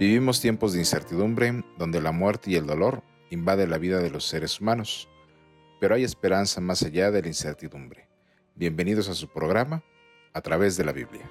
Vivimos 0.00 0.40
tiempos 0.40 0.72
de 0.72 0.78
incertidumbre 0.78 1.62
donde 1.76 2.00
la 2.00 2.10
muerte 2.10 2.50
y 2.50 2.56
el 2.56 2.64
dolor 2.64 3.02
invaden 3.28 3.68
la 3.68 3.76
vida 3.76 3.98
de 3.98 4.08
los 4.08 4.26
seres 4.26 4.58
humanos, 4.58 5.10
pero 5.78 5.94
hay 5.94 6.04
esperanza 6.04 6.62
más 6.62 6.82
allá 6.82 7.10
de 7.10 7.20
la 7.20 7.28
incertidumbre. 7.28 8.08
Bienvenidos 8.54 9.10
a 9.10 9.14
su 9.14 9.30
programa 9.30 9.84
a 10.32 10.40
través 10.40 10.78
de 10.78 10.84
la 10.86 10.92
Biblia. 10.92 11.30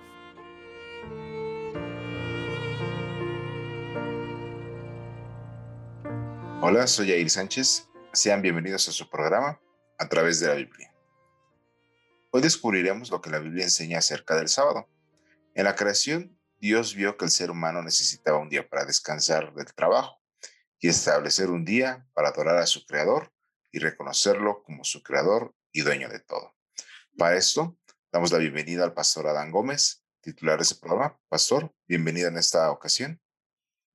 Hola, 6.62 6.86
soy 6.86 7.08
Jair 7.08 7.32
Sánchez. 7.32 7.90
Sean 8.14 8.44
bienvenidos 8.44 8.88
a 8.88 8.92
su 8.92 9.10
programa 9.10 9.60
a 9.98 10.10
través 10.10 10.40
de 10.42 10.48
la 10.48 10.54
Biblia. 10.54 10.94
Hoy 12.30 12.44
descubriremos 12.44 13.10
lo 13.10 13.20
que 13.20 13.32
la 13.32 13.40
Biblia 13.40 13.64
enseña 13.64 13.98
acerca 13.98 14.36
del 14.36 14.48
sábado. 14.48 14.88
En 15.56 15.64
la 15.64 15.76
creación 15.76 16.39
Dios 16.60 16.94
vio 16.94 17.16
que 17.18 17.26
el 17.26 17.32
ser 17.32 17.52
humano 17.52 17.82
necesitaba 17.82 18.38
un 18.38 18.50
día 18.50 18.68
para 18.68 18.86
descansar 18.86 19.54
del 19.54 19.74
trabajo 19.74 20.22
y 20.80 20.90
establecer 20.90 21.50
un 21.50 21.64
día 21.64 22.06
para 22.14 22.30
adorar 22.30 22.58
a 22.58 22.68
su 22.68 22.86
creador 22.86 23.32
y 23.72 23.80
reconocerlo 23.80 24.62
como 24.64 24.84
su 24.84 25.02
creador 25.02 25.56
y 25.72 25.82
dueño 25.82 26.10
de 26.10 26.20
todo. 26.20 26.56
Para 27.18 27.38
esto, 27.38 27.78
damos 28.12 28.32
la 28.32 28.40
bienvenida 28.40 28.84
al 28.84 28.94
pastor 28.94 29.28
Adán 29.28 29.52
Gómez, 29.52 30.04
titular 30.22 30.58
de 30.58 30.64
ese 30.64 30.76
programa. 30.76 31.18
Pastor, 31.30 31.74
bienvenido 31.88 32.28
en 32.28 32.38
esta 32.38 32.72
ocasión. 32.72 33.22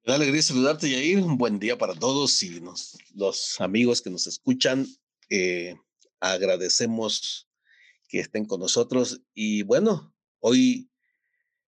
Me 0.07 0.13
da 0.13 0.17
alegría 0.17 0.43
saludarte, 0.43 0.89
Yair. 0.89 1.19
Un 1.19 1.37
buen 1.37 1.59
día 1.59 1.77
para 1.77 1.95
todos 1.95 2.43
y 2.43 2.63
los 3.15 3.61
amigos 3.61 4.01
que 4.01 4.11
nos 4.11 4.27
escuchan. 4.27 4.87
Eh, 5.29 5.77
agradecemos 6.21 7.49
que 8.09 8.21
estén 8.21 8.47
con 8.47 8.61
nosotros. 8.61 9.21
Y 9.35 9.63
bueno, 9.65 10.15
hoy 10.41 10.91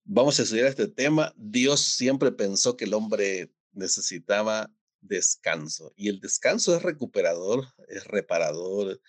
Vamos 0.05 0.39
a 0.39 0.43
estudiar 0.43 0.67
este 0.67 0.89
tema. 0.89 1.33
Dios 1.37 1.81
siempre 1.81 2.33
pensó 2.33 2.77
que 2.77 2.87
el 2.87 2.95
hombre 2.95 3.53
necesitaba 3.73 4.69
descanso 5.01 5.93
y 5.97 6.09
el 6.09 6.21
descanso 6.21 6.77
es 6.77 6.83
recuperador, 6.83 7.67
es 7.89 8.05
reparador, 8.05 9.01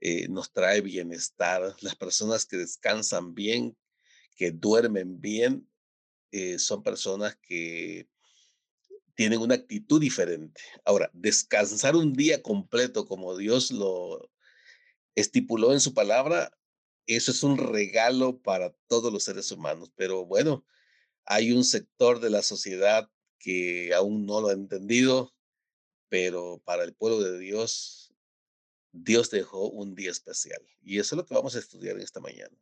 eh, 0.00 0.26
nos 0.28 0.52
trae 0.52 0.80
bienestar. 0.80 1.76
Las 1.80 1.94
personas 1.94 2.44
que 2.44 2.56
descansan 2.56 3.34
bien, 3.34 3.76
que 4.34 4.50
duermen 4.50 5.20
bien, 5.20 5.68
eh, 6.32 6.58
son 6.58 6.82
personas 6.82 7.36
que 7.40 8.08
tienen 9.14 9.40
una 9.40 9.54
actitud 9.54 10.00
diferente. 10.00 10.60
Ahora, 10.84 11.08
descansar 11.12 11.94
un 11.94 12.14
día 12.14 12.42
completo 12.42 13.06
como 13.06 13.36
Dios 13.36 13.70
lo 13.70 14.28
estipuló 15.14 15.72
en 15.72 15.80
su 15.80 15.94
palabra 15.94 16.50
eso 17.06 17.30
es 17.30 17.42
un 17.42 17.58
regalo 17.58 18.40
para 18.40 18.74
todos 18.86 19.12
los 19.12 19.24
seres 19.24 19.50
humanos, 19.50 19.92
pero 19.96 20.24
bueno, 20.26 20.64
hay 21.24 21.52
un 21.52 21.64
sector 21.64 22.20
de 22.20 22.30
la 22.30 22.42
sociedad 22.42 23.08
que 23.38 23.92
aún 23.94 24.26
no 24.26 24.40
lo 24.40 24.48
ha 24.48 24.52
entendido, 24.52 25.34
pero 26.08 26.62
para 26.64 26.84
el 26.84 26.94
pueblo 26.94 27.20
de 27.20 27.38
Dios, 27.38 28.14
Dios 28.92 29.30
dejó 29.30 29.68
un 29.70 29.94
día 29.94 30.10
especial. 30.10 30.60
Y 30.82 30.98
eso 30.98 31.14
es 31.14 31.16
lo 31.16 31.26
que 31.26 31.34
vamos 31.34 31.56
a 31.56 31.58
estudiar 31.58 31.96
en 31.96 32.02
esta 32.02 32.20
mañana. 32.20 32.56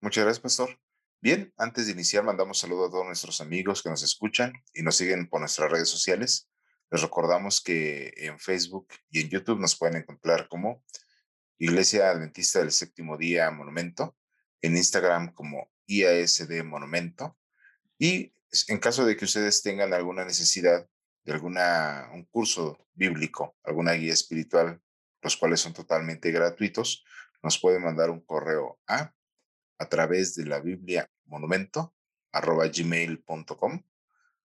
Muchas 0.00 0.24
gracias, 0.24 0.40
pastor. 0.40 0.80
Bien, 1.20 1.52
antes 1.58 1.86
de 1.86 1.92
iniciar, 1.92 2.24
mandamos 2.24 2.58
saludos 2.58 2.88
a 2.88 2.92
todos 2.92 3.04
nuestros 3.04 3.40
amigos 3.42 3.82
que 3.82 3.90
nos 3.90 4.02
escuchan 4.02 4.52
y 4.72 4.82
nos 4.82 4.96
siguen 4.96 5.28
por 5.28 5.40
nuestras 5.40 5.70
redes 5.70 5.88
sociales. 5.88 6.48
Les 6.90 7.02
recordamos 7.02 7.60
que 7.60 8.12
en 8.16 8.38
Facebook 8.38 8.88
y 9.10 9.20
en 9.20 9.28
YouTube 9.28 9.60
nos 9.60 9.76
pueden 9.76 9.96
encontrar 9.96 10.48
como 10.48 10.82
Iglesia 11.62 12.08
Adventista 12.08 12.60
del 12.60 12.72
Séptimo 12.72 13.18
Día 13.18 13.50
Monumento, 13.50 14.16
en 14.62 14.78
Instagram 14.78 15.34
como 15.34 15.70
IASD 15.86 16.64
Monumento. 16.64 17.36
Y 17.98 18.32
en 18.68 18.78
caso 18.78 19.04
de 19.04 19.14
que 19.14 19.26
ustedes 19.26 19.62
tengan 19.62 19.92
alguna 19.92 20.24
necesidad 20.24 20.88
de 21.22 21.32
alguna, 21.32 22.08
un 22.14 22.24
curso 22.24 22.88
bíblico, 22.94 23.58
alguna 23.62 23.92
guía 23.92 24.14
espiritual, 24.14 24.80
los 25.20 25.36
cuales 25.36 25.60
son 25.60 25.74
totalmente 25.74 26.32
gratuitos, 26.32 27.04
nos 27.42 27.58
pueden 27.58 27.82
mandar 27.82 28.08
un 28.08 28.20
correo 28.20 28.80
a 28.86 29.14
a 29.78 29.88
través 29.88 30.34
de 30.36 30.46
la 30.46 30.60
Biblia 30.60 31.10
monumento 31.26 31.94
arroba 32.32 32.68
gmail.com. 32.68 33.82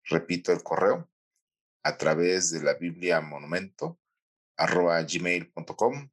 Repito 0.04 0.52
el 0.52 0.62
correo 0.62 1.10
a 1.82 1.98
través 1.98 2.50
de 2.50 2.62
la 2.62 2.74
Biblia 2.74 3.20
monumento 3.20 4.00
arroba 4.56 5.02
gmail.com 5.02 6.10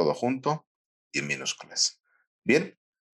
todo 0.00 0.14
junto 0.14 0.66
y 1.12 1.18
en 1.18 1.26
minúsculas. 1.26 2.00
Bien, 2.42 2.74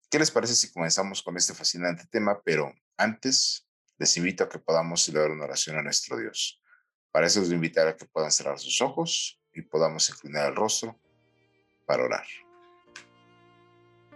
¿qué 0.09 0.17
les 0.17 0.31
parece 0.31 0.55
si 0.55 0.71
comenzamos 0.71 1.21
con 1.21 1.37
este 1.37 1.53
fascinante 1.53 2.05
tema? 2.09 2.41
Pero 2.43 2.73
antes, 2.97 3.67
les 3.99 4.17
invito 4.17 4.43
a 4.43 4.49
que 4.49 4.57
podamos 4.57 5.03
celebrar 5.03 5.29
una 5.29 5.43
oración 5.43 5.77
a 5.77 5.83
nuestro 5.83 6.17
Dios. 6.17 6.59
Para 7.11 7.27
eso 7.27 7.39
les 7.39 7.51
invitar 7.51 7.87
a 7.87 7.95
que 7.95 8.05
puedan 8.05 8.31
cerrar 8.31 8.57
sus 8.57 8.81
ojos 8.81 9.39
y 9.53 9.61
podamos 9.61 10.09
inclinar 10.09 10.49
el 10.49 10.55
rostro 10.55 10.99
para 11.85 12.03
orar. 12.03 12.25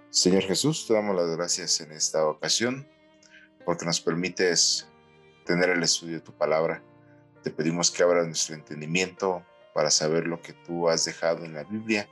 Señor 0.10 0.42
Jesús, 0.42 0.88
te 0.88 0.96
damos 0.96 1.16
las 1.16 1.30
gracias 1.38 1.82
en 1.82 1.92
esta 1.92 2.26
ocasión 2.26 2.90
porque 3.64 3.86
nos 3.86 4.02
permites 4.02 4.88
tener 5.46 5.70
el 5.70 5.84
estudio 5.84 6.16
de 6.16 6.22
tu 6.22 6.36
palabra. 6.36 6.84
Te 7.44 7.52
pedimos 7.52 7.92
que 7.92 8.02
abras 8.02 8.26
nuestro 8.26 8.56
entendimiento 8.56 9.46
para 9.76 9.92
saber 9.92 10.26
lo 10.26 10.42
que 10.42 10.54
tú 10.54 10.90
has 10.90 11.06
dejado 11.06 11.46
en 11.46 11.54
la 11.54 11.64
Biblia 11.64 12.10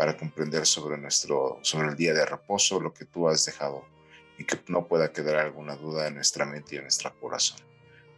para 0.00 0.16
comprender 0.16 0.64
sobre, 0.64 0.96
nuestro, 0.96 1.58
sobre 1.60 1.88
el 1.88 1.94
día 1.94 2.14
de 2.14 2.24
reposo, 2.24 2.80
lo 2.80 2.94
que 2.94 3.04
tú 3.04 3.28
has 3.28 3.44
dejado 3.44 3.84
y 4.38 4.44
que 4.44 4.58
no 4.68 4.88
pueda 4.88 5.12
quedar 5.12 5.36
alguna 5.36 5.76
duda 5.76 6.08
en 6.08 6.14
nuestra 6.14 6.46
mente 6.46 6.74
y 6.74 6.78
en 6.78 6.84
nuestro 6.84 7.14
corazón. 7.20 7.58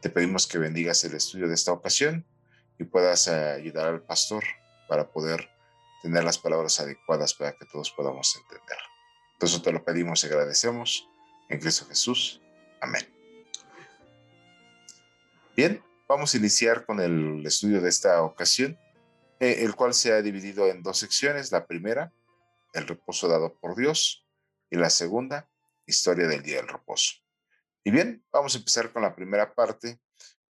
Te 0.00 0.08
pedimos 0.08 0.46
que 0.46 0.58
bendigas 0.58 1.02
el 1.02 1.14
estudio 1.14 1.48
de 1.48 1.54
esta 1.54 1.72
ocasión 1.72 2.24
y 2.78 2.84
puedas 2.84 3.26
eh, 3.26 3.32
ayudar 3.32 3.88
al 3.88 4.00
pastor 4.00 4.44
para 4.86 5.10
poder 5.10 5.50
tener 6.04 6.22
las 6.22 6.38
palabras 6.38 6.78
adecuadas 6.78 7.34
para 7.34 7.50
que 7.50 7.66
todos 7.66 7.90
podamos 7.90 8.32
entender. 8.36 8.78
Entonces 9.32 9.60
te 9.60 9.72
lo 9.72 9.84
pedimos 9.84 10.22
y 10.22 10.28
agradecemos 10.28 11.08
en 11.48 11.58
Cristo 11.58 11.84
Jesús. 11.86 12.40
Amén. 12.80 13.12
Bien, 15.56 15.82
vamos 16.06 16.32
a 16.32 16.36
iniciar 16.36 16.86
con 16.86 17.00
el 17.00 17.44
estudio 17.44 17.80
de 17.80 17.88
esta 17.88 18.22
ocasión 18.22 18.78
el 19.42 19.74
cual 19.74 19.92
se 19.92 20.12
ha 20.12 20.22
dividido 20.22 20.68
en 20.68 20.82
dos 20.82 20.98
secciones. 20.98 21.50
La 21.50 21.66
primera, 21.66 22.12
el 22.72 22.86
reposo 22.86 23.28
dado 23.28 23.58
por 23.58 23.76
Dios, 23.76 24.24
y 24.70 24.76
la 24.76 24.88
segunda, 24.88 25.50
historia 25.84 26.28
del 26.28 26.42
día 26.42 26.56
del 26.56 26.68
reposo. 26.68 27.16
Y 27.84 27.90
bien, 27.90 28.24
vamos 28.32 28.54
a 28.54 28.58
empezar 28.58 28.92
con 28.92 29.02
la 29.02 29.14
primera 29.14 29.52
parte, 29.52 30.00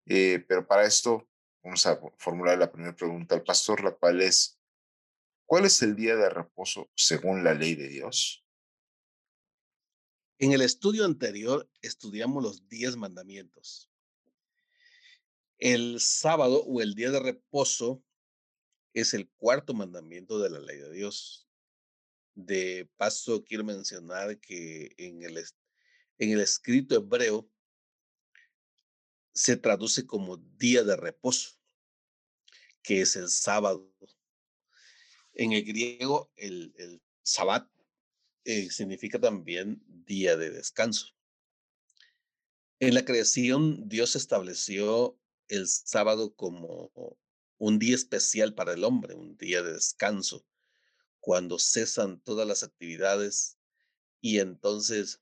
eh, 0.07 0.45
pero 0.47 0.67
para 0.67 0.85
esto 0.85 1.27
vamos 1.63 1.87
a 1.87 1.99
formular 2.19 2.59
la 2.59 2.71
primera 2.71 2.95
pregunta 2.95 3.35
al 3.35 3.43
pastor, 3.43 3.83
la 3.83 3.93
cual 3.93 4.21
es, 4.21 4.61
¿cuál 5.47 5.65
es 5.65 5.81
el 5.83 5.97
día 5.97 6.15
de 6.17 6.29
reposo 6.29 6.91
según 6.95 7.43
la 7.43 7.55
ley 7.55 7.75
de 7.75 7.89
Dios? 7.89 8.45
En 10.39 10.53
el 10.53 10.61
estudio 10.61 11.05
anterior 11.05 11.69
estudiamos 11.81 12.43
los 12.43 12.69
diez 12.69 12.97
mandamientos. 12.97 13.91
El 15.59 16.01
sábado 16.01 16.63
o 16.65 16.83
el 16.83 16.95
día 16.95 17.11
de 17.11 17.21
reposo 17.21 18.03
es 18.93 19.15
el 19.15 19.29
cuarto 19.31 19.75
mandamiento 19.75 20.39
de 20.39 20.51
la 20.51 20.61
ley 20.61 20.79
de 20.79 20.93
Dios. 20.93 21.49
De 22.35 22.89
paso, 22.97 23.45
quiero 23.45 23.65
mencionar 23.65 24.39
que 24.39 24.95
en 24.97 25.23
el, 25.23 25.39
en 26.19 26.31
el 26.31 26.41
escrito 26.41 26.95
hebreo 26.95 27.51
se 29.35 29.57
traduce 29.57 30.07
como 30.07 30.37
día 30.37 30.85
de 30.85 30.97
reposo, 30.97 31.59
que 32.83 33.01
es 33.01 33.17
el 33.17 33.29
sábado. 33.29 33.91
En 35.35 35.53
el 35.53 35.65
griego, 35.65 36.31
el, 36.37 36.75
el 36.77 37.03
sabbat 37.23 37.69
eh, 38.45 38.71
significa 38.71 39.19
también 39.21 39.83
día 39.87 40.37
de 40.37 40.51
descanso. 40.51 41.15
En 42.81 42.95
la 42.95 43.05
creación, 43.05 43.89
Dios 43.89 44.17
estableció 44.17 45.19
el 45.49 45.69
sábado 45.69 46.35
como 46.35 46.91
un 47.65 47.79
día 47.79 47.95
especial 47.95 48.55
para 48.55 48.73
el 48.73 48.83
hombre, 48.83 49.15
un 49.15 49.37
día 49.37 49.63
de 49.63 49.75
descanso, 49.75 50.45
cuando 51.21 51.61
cesan 51.61 52.21
todas 52.21 52.45
las 52.45 52.65
actividades 52.65 53.57
y 54.21 54.41
entonces 54.41 55.21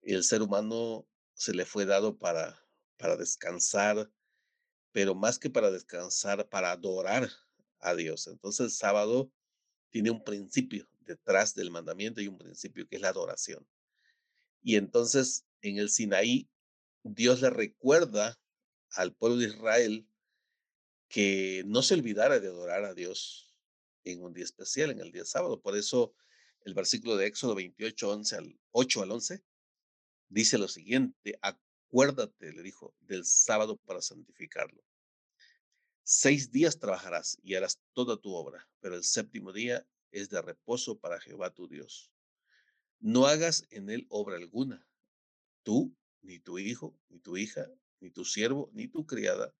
el 0.00 0.24
ser 0.24 0.40
humano 0.40 1.06
se 1.34 1.52
le 1.52 1.66
fue 1.66 1.84
dado 1.84 2.16
para, 2.16 2.58
para 2.96 3.18
descansar, 3.18 4.10
pero 4.92 5.14
más 5.14 5.38
que 5.38 5.50
para 5.50 5.70
descansar, 5.70 6.48
para 6.48 6.72
adorar 6.72 7.28
a 7.80 7.94
Dios. 7.94 8.28
Entonces 8.28 8.60
el 8.60 8.70
sábado 8.70 9.30
tiene 9.90 10.10
un 10.10 10.24
principio 10.24 10.88
detrás 11.00 11.54
del 11.54 11.70
mandamiento 11.70 12.22
y 12.22 12.28
un 12.28 12.38
principio 12.38 12.88
que 12.88 12.96
es 12.96 13.02
la 13.02 13.10
adoración. 13.10 13.68
Y 14.62 14.76
entonces 14.76 15.44
en 15.60 15.76
el 15.76 15.90
Sinaí, 15.90 16.48
Dios 17.02 17.42
le 17.42 17.50
recuerda 17.50 18.40
al 18.92 19.14
pueblo 19.14 19.36
de 19.36 19.48
Israel 19.48 20.08
que 21.08 21.62
no 21.66 21.82
se 21.82 21.94
olvidara 21.94 22.38
de 22.38 22.48
adorar 22.48 22.84
a 22.84 22.94
Dios 22.94 23.54
en 24.04 24.22
un 24.22 24.32
día 24.32 24.44
especial, 24.44 24.90
en 24.90 25.00
el 25.00 25.10
día 25.10 25.24
sábado. 25.24 25.60
Por 25.60 25.76
eso 25.76 26.14
el 26.64 26.74
versículo 26.74 27.16
de 27.16 27.26
Éxodo 27.26 27.54
28, 27.54 28.10
11 28.10 28.36
al 28.36 28.60
8 28.72 29.02
al 29.02 29.12
11 29.12 29.44
dice 30.28 30.58
lo 30.58 30.68
siguiente, 30.68 31.38
acuérdate, 31.40 32.52
le 32.52 32.62
dijo, 32.62 32.94
del 33.00 33.24
sábado 33.24 33.76
para 33.78 34.02
santificarlo. 34.02 34.84
Seis 36.02 36.50
días 36.50 36.78
trabajarás 36.78 37.38
y 37.42 37.54
harás 37.54 37.80
toda 37.92 38.16
tu 38.16 38.34
obra, 38.34 38.68
pero 38.80 38.96
el 38.96 39.04
séptimo 39.04 39.52
día 39.52 39.86
es 40.10 40.30
de 40.30 40.40
reposo 40.40 40.98
para 40.98 41.20
Jehová 41.20 41.52
tu 41.52 41.68
Dios. 41.68 42.12
No 42.98 43.26
hagas 43.26 43.66
en 43.70 43.90
él 43.90 44.06
obra 44.08 44.36
alguna, 44.36 44.86
tú, 45.62 45.94
ni 46.22 46.38
tu 46.38 46.58
hijo, 46.58 46.98
ni 47.08 47.20
tu 47.20 47.36
hija, 47.36 47.66
ni 48.00 48.10
tu 48.10 48.24
siervo, 48.24 48.70
ni 48.72 48.88
tu 48.88 49.06
criada, 49.06 49.54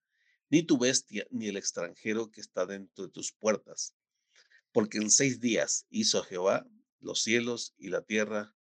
ni 0.50 0.62
tu 0.62 0.78
bestia, 0.78 1.26
ni 1.30 1.48
el 1.48 1.56
extranjero 1.56 2.30
que 2.30 2.40
está 2.40 2.66
dentro 2.66 3.06
de 3.06 3.12
tus 3.12 3.32
puertas. 3.32 3.94
Porque 4.72 4.98
en 4.98 5.10
seis 5.10 5.40
días 5.40 5.86
hizo 5.90 6.22
Jehová 6.22 6.66
los 7.00 7.22
cielos 7.22 7.74
y 7.78 7.88
la 7.88 8.02
tierra, 8.02 8.54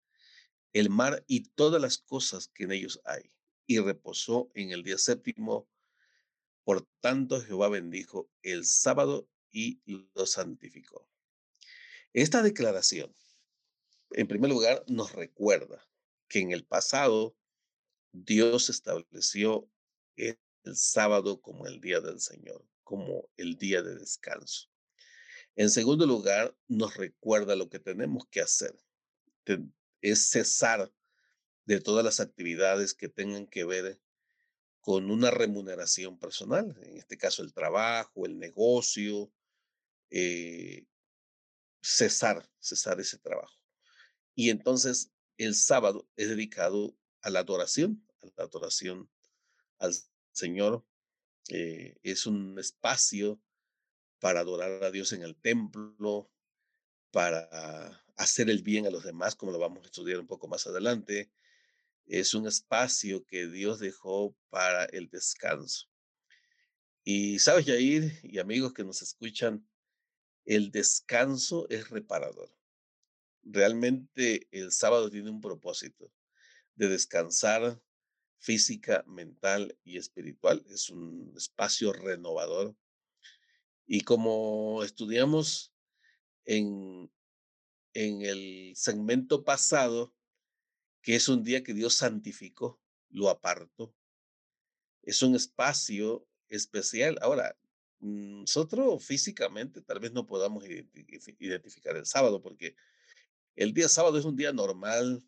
el 0.73 0.89
mar 0.89 1.23
y 1.27 1.41
todas 1.49 1.81
las 1.81 1.97
cosas 1.97 2.47
que 2.49 2.65
en 2.65 2.71
ellos 2.71 2.99
hay, 3.05 3.31
y 3.65 3.79
reposó 3.79 4.49
en 4.53 4.71
el 4.71 4.83
día 4.83 4.97
séptimo. 4.97 5.69
Por 6.63 6.87
tanto, 6.99 7.41
Jehová 7.41 7.69
bendijo 7.69 8.29
el 8.41 8.65
sábado 8.65 9.29
y 9.51 9.81
lo 9.85 10.25
santificó. 10.25 11.07
Esta 12.13 12.41
declaración, 12.41 13.15
en 14.11 14.27
primer 14.27 14.49
lugar, 14.49 14.83
nos 14.87 15.13
recuerda 15.13 15.87
que 16.27 16.39
en 16.39 16.51
el 16.51 16.65
pasado 16.65 17.35
Dios 18.11 18.69
estableció 18.69 19.69
el 20.65 20.75
sábado 20.75 21.41
como 21.41 21.67
el 21.67 21.79
día 21.79 22.01
del 22.01 22.19
Señor, 22.19 22.65
como 22.83 23.29
el 23.37 23.57
día 23.57 23.81
de 23.81 23.95
descanso. 23.95 24.69
En 25.55 25.69
segundo 25.69 26.05
lugar, 26.05 26.55
nos 26.67 26.95
recuerda 26.97 27.55
lo 27.55 27.69
que 27.69 27.79
tenemos 27.79 28.27
que 28.27 28.41
hacer. 28.41 28.75
Es 30.01 30.29
cesar 30.29 30.91
de 31.65 31.79
todas 31.79 32.03
las 32.03 32.19
actividades 32.19 32.93
que 32.93 33.07
tengan 33.07 33.47
que 33.47 33.63
ver 33.63 33.99
con 34.81 35.09
una 35.09 35.31
remuneración 35.31 36.19
personal, 36.19 36.77
en 36.83 36.97
este 36.97 37.17
caso 37.17 37.41
el 37.41 37.53
trabajo, 37.53 38.25
el 38.25 38.37
negocio, 38.37 39.31
eh, 40.11 40.85
cesar, 41.81 42.47
cesar 42.59 42.99
ese 42.99 43.17
trabajo. 43.17 43.59
Y 44.35 44.49
entonces 44.49 45.11
el 45.37 45.55
sábado 45.55 46.07
es 46.15 46.29
dedicado 46.29 46.95
a 47.21 47.29
la 47.29 47.39
adoración, 47.39 48.05
a 48.21 48.27
la 48.37 48.43
adoración 48.43 49.09
al 49.79 49.93
Señor. 50.35 50.85
Eh, 51.49 51.97
es 52.03 52.25
un 52.25 52.57
espacio 52.59 53.39
para 54.19 54.41
adorar 54.41 54.83
a 54.83 54.91
Dios 54.91 55.13
en 55.13 55.21
el 55.21 55.35
templo, 55.35 56.29
para 57.11 58.03
hacer 58.17 58.49
el 58.49 58.61
bien 58.63 58.85
a 58.85 58.89
los 58.89 59.03
demás, 59.03 59.35
como 59.35 59.51
lo 59.51 59.59
vamos 59.59 59.83
a 59.83 59.85
estudiar 59.85 60.19
un 60.19 60.27
poco 60.27 60.47
más 60.47 60.67
adelante. 60.67 61.31
Es 62.05 62.33
un 62.33 62.47
espacio 62.47 63.25
que 63.25 63.47
Dios 63.47 63.79
dejó 63.79 64.35
para 64.49 64.85
el 64.85 65.09
descanso. 65.09 65.87
Y 67.03 67.39
sabes, 67.39 67.65
Yair 67.65 68.19
y 68.23 68.39
amigos 68.39 68.73
que 68.73 68.83
nos 68.83 69.01
escuchan, 69.01 69.67
el 70.43 70.71
descanso 70.71 71.67
es 71.69 71.89
reparador. 71.89 72.51
Realmente 73.43 74.47
el 74.51 74.71
sábado 74.71 75.09
tiene 75.09 75.29
un 75.29 75.41
propósito 75.41 76.11
de 76.75 76.89
descansar 76.89 77.79
física, 78.39 79.03
mental 79.07 79.77
y 79.83 79.97
espiritual. 79.97 80.63
Es 80.69 80.89
un 80.89 81.33
espacio 81.35 81.93
renovador. 81.93 82.75
Y 83.87 84.01
como 84.01 84.83
estudiamos 84.83 85.73
en, 86.45 87.11
en 87.93 88.21
el 88.21 88.73
segmento 88.75 89.43
pasado, 89.43 90.13
que 91.01 91.15
es 91.15 91.29
un 91.29 91.43
día 91.43 91.63
que 91.63 91.73
Dios 91.73 91.93
santificó, 91.95 92.81
lo 93.09 93.29
apartó. 93.29 93.95
Es 95.03 95.21
un 95.21 95.35
espacio 95.35 96.27
especial. 96.49 97.17
Ahora, 97.21 97.55
nosotros 97.99 99.03
físicamente 99.05 99.81
tal 99.81 99.99
vez 99.99 100.11
no 100.11 100.25
podamos 100.25 100.63
identificar 100.65 101.95
el 101.95 102.05
sábado 102.05 102.41
porque 102.41 102.75
el 103.55 103.73
día 103.73 103.87
sábado 103.87 104.17
es 104.17 104.25
un 104.25 104.35
día 104.35 104.51
normal, 104.51 105.23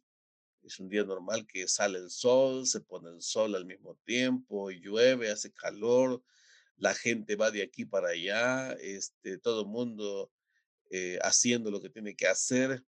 es 0.67 0.79
un 0.79 0.89
día 0.89 1.03
normal 1.03 1.45
que 1.47 1.67
sale 1.67 1.99
el 1.99 2.09
sol, 2.09 2.67
se 2.67 2.81
pone 2.81 3.09
el 3.09 3.21
sol 3.21 3.55
al 3.55 3.65
mismo 3.65 3.95
tiempo, 4.05 4.69
llueve, 4.71 5.31
hace 5.31 5.51
calor, 5.51 6.23
la 6.77 6.93
gente 6.93 7.35
va 7.35 7.51
de 7.51 7.63
aquí 7.63 7.85
para 7.85 8.09
allá, 8.09 8.73
este, 8.73 9.37
todo 9.37 9.61
el 9.61 9.67
mundo 9.67 10.31
eh, 10.91 11.19
haciendo 11.21 11.71
lo 11.71 11.81
que 11.81 11.89
tiene 11.89 12.15
que 12.15 12.27
hacer. 12.27 12.83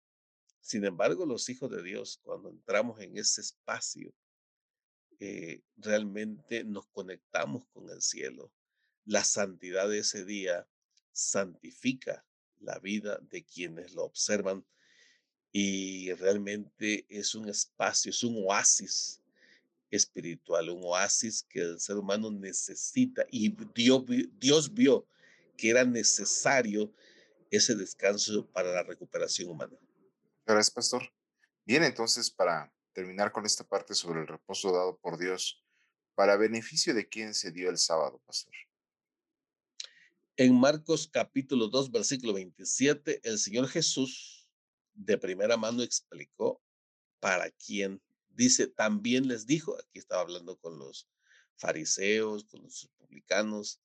Sin 0.61 0.85
embargo, 0.85 1.25
los 1.25 1.49
hijos 1.49 1.71
de 1.71 1.81
Dios, 1.81 2.19
cuando 2.23 2.49
entramos 2.49 2.99
en 2.99 3.17
ese 3.17 3.41
espacio, 3.41 4.13
eh, 5.19 5.61
realmente 5.75 6.63
nos 6.63 6.87
conectamos 6.87 7.65
con 7.73 7.89
el 7.89 8.01
cielo 8.01 8.51
la 9.09 9.23
santidad 9.23 9.89
de 9.89 9.99
ese 9.99 10.23
día 10.23 10.67
santifica 11.11 12.23
la 12.59 12.77
vida 12.77 13.17
de 13.23 13.43
quienes 13.43 13.93
lo 13.93 14.03
observan 14.03 14.67
y 15.51 16.13
realmente 16.13 17.06
es 17.10 17.34
un 17.36 17.50
espacio, 17.50 18.12
es 18.12 18.24
un 18.24 18.44
oasis 18.46 19.22
espiritual, 19.90 20.69
un 20.69 20.84
oasis 20.84 21.44
que 21.44 21.62
el 21.62 21.80
ser 21.80 21.98
humano 21.98 22.30
necesita 22.30 23.25
y 23.31 23.50
Dios, 23.74 24.04
Dios 24.40 24.74
vio 24.74 25.07
que 25.57 25.69
era 25.69 25.84
necesario 25.84 26.94
ese 27.50 27.75
descanso 27.75 28.46
para 28.48 28.72
la 28.72 28.84
recuperación 28.84 29.50
humana. 29.50 29.75
Gracias, 30.46 30.72
pastor. 30.72 31.12
Bien, 31.66 31.84
entonces, 31.84 32.30
para 32.30 32.72
terminar 32.94 33.31
con 33.31 33.46
esta 33.46 33.63
parte 33.63 33.94
sobre 33.94 34.22
el 34.22 34.28
reposo 34.28 34.72
dado 34.72 34.98
por 34.98 35.18
Dios, 35.18 35.63
¿para 36.16 36.38
beneficio 36.38 36.94
de 36.94 37.07
quién 37.07 37.34
se 37.34 37.51
dio 37.51 37.69
el 37.69 37.78
sábado, 37.78 38.22
pastor? 38.25 38.54
En 40.38 40.57
Marcos 40.57 41.10
capítulo 41.12 41.68
2, 41.68 41.92
versículo 41.92 42.34
27, 42.34 43.22
el 43.24 43.40
Señor 43.40 43.68
Jesús 43.68 44.38
de 45.00 45.18
primera 45.18 45.57
mano 45.57 45.81
explicó 45.81 46.62
para 47.20 47.50
quién. 47.51 48.01
Dice, 48.29 48.68
también 48.68 49.27
les 49.27 49.46
dijo, 49.46 49.77
aquí 49.77 50.00
estaba 50.00 50.22
hablando 50.22 50.58
con 50.58 50.77
los 50.77 51.08
fariseos, 51.56 52.46
con 52.46 52.63
los 52.63 52.89
publicanos, 52.98 53.82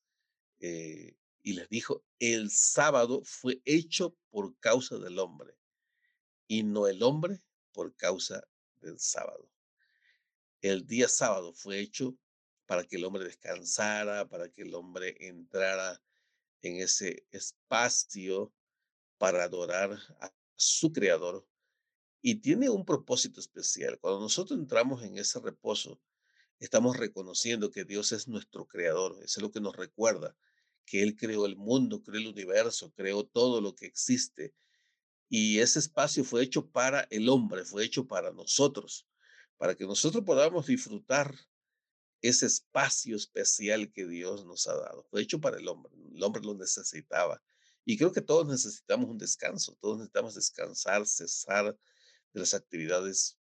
eh, 0.60 1.16
y 1.42 1.52
les 1.52 1.68
dijo, 1.68 2.04
el 2.18 2.50
sábado 2.50 3.22
fue 3.24 3.60
hecho 3.64 4.16
por 4.30 4.56
causa 4.58 4.98
del 4.98 5.18
hombre 5.18 5.56
y 6.48 6.62
no 6.62 6.86
el 6.86 7.02
hombre 7.02 7.42
por 7.72 7.94
causa 7.96 8.46
del 8.80 8.98
sábado. 8.98 9.48
El 10.62 10.86
día 10.86 11.08
sábado 11.08 11.52
fue 11.52 11.80
hecho 11.80 12.16
para 12.66 12.84
que 12.84 12.96
el 12.96 13.04
hombre 13.04 13.24
descansara, 13.24 14.26
para 14.28 14.48
que 14.48 14.62
el 14.62 14.74
hombre 14.74 15.16
entrara 15.20 16.00
en 16.62 16.76
ese 16.76 17.26
espacio 17.30 18.52
para 19.18 19.44
adorar 19.44 19.98
a 20.20 20.32
su 20.56 20.92
creador 20.92 21.46
y 22.22 22.36
tiene 22.36 22.70
un 22.70 22.84
propósito 22.84 23.40
especial. 23.40 23.98
Cuando 24.00 24.20
nosotros 24.20 24.58
entramos 24.58 25.02
en 25.02 25.18
ese 25.18 25.40
reposo, 25.40 26.00
estamos 26.58 26.96
reconociendo 26.96 27.70
que 27.70 27.84
Dios 27.84 28.12
es 28.12 28.28
nuestro 28.28 28.66
creador. 28.66 29.12
Eso 29.22 29.40
es 29.40 29.42
lo 29.42 29.50
que 29.50 29.60
nos 29.60 29.76
recuerda, 29.76 30.36
que 30.86 31.02
Él 31.02 31.16
creó 31.16 31.46
el 31.46 31.56
mundo, 31.56 32.02
creó 32.02 32.20
el 32.20 32.28
universo, 32.28 32.92
creó 32.94 33.24
todo 33.24 33.60
lo 33.60 33.74
que 33.74 33.86
existe. 33.86 34.54
Y 35.28 35.58
ese 35.58 35.78
espacio 35.78 36.24
fue 36.24 36.42
hecho 36.42 36.70
para 36.70 37.06
el 37.10 37.28
hombre, 37.28 37.64
fue 37.64 37.84
hecho 37.84 38.06
para 38.06 38.32
nosotros, 38.32 39.06
para 39.56 39.74
que 39.74 39.84
nosotros 39.84 40.24
podamos 40.24 40.66
disfrutar 40.66 41.34
ese 42.22 42.46
espacio 42.46 43.16
especial 43.16 43.92
que 43.92 44.06
Dios 44.06 44.46
nos 44.46 44.66
ha 44.66 44.74
dado. 44.74 45.04
Fue 45.10 45.20
hecho 45.20 45.40
para 45.40 45.58
el 45.58 45.68
hombre, 45.68 45.92
el 46.14 46.22
hombre 46.22 46.42
lo 46.42 46.54
necesitaba. 46.54 47.42
Y 47.84 47.96
creo 47.96 48.12
que 48.12 48.22
todos 48.22 48.46
necesitamos 48.46 49.10
un 49.10 49.18
descanso, 49.18 49.76
todos 49.80 49.98
necesitamos 49.98 50.34
descansar, 50.34 51.06
cesar 51.06 51.76
de 52.32 52.40
las 52.40 52.54
actividades 52.54 53.38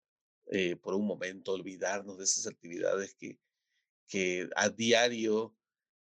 eh, 0.46 0.76
por 0.76 0.94
un 0.94 1.06
momento, 1.06 1.52
olvidarnos 1.52 2.18
de 2.18 2.24
esas 2.24 2.46
actividades 2.46 3.14
que, 3.14 3.38
que 4.08 4.48
a 4.56 4.68
diario 4.68 5.54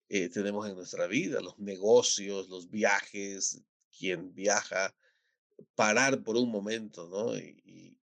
eh, 0.08 0.28
tenemos 0.28 0.68
en 0.68 0.74
nuestra 0.74 1.06
vida, 1.06 1.40
los 1.40 1.58
negocios, 1.58 2.48
los 2.48 2.68
viajes, 2.68 3.62
quien 3.96 4.34
viaja, 4.34 4.94
parar 5.74 6.22
por 6.22 6.36
un 6.36 6.50
momento, 6.50 7.08
¿no? 7.08 7.36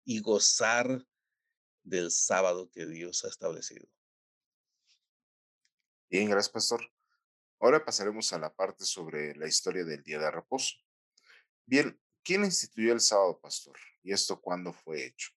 y 0.09 0.19
gozar 0.21 1.05
del 1.83 2.11
sábado 2.11 2.69
que 2.69 2.85
Dios 2.85 3.23
ha 3.25 3.29
establecido. 3.29 3.87
Bien, 6.09 6.29
gracias, 6.29 6.49
pastor. 6.49 6.96
Ahora 7.59 7.83
pasaremos 7.83 8.31
a 8.33 8.39
la 8.39 8.53
parte 8.53 8.85
sobre 8.85 9.35
la 9.35 9.47
historia 9.47 9.83
del 9.83 10.03
día 10.03 10.19
de 10.19 10.29
reposo. 10.29 10.75
Bien, 11.65 11.99
¿quién 12.23 12.45
instituyó 12.45 12.93
el 12.93 12.99
sábado, 12.99 13.39
pastor? 13.39 13.77
¿Y 14.03 14.11
esto 14.11 14.39
cuándo 14.39 14.71
fue 14.71 15.05
hecho? 15.05 15.31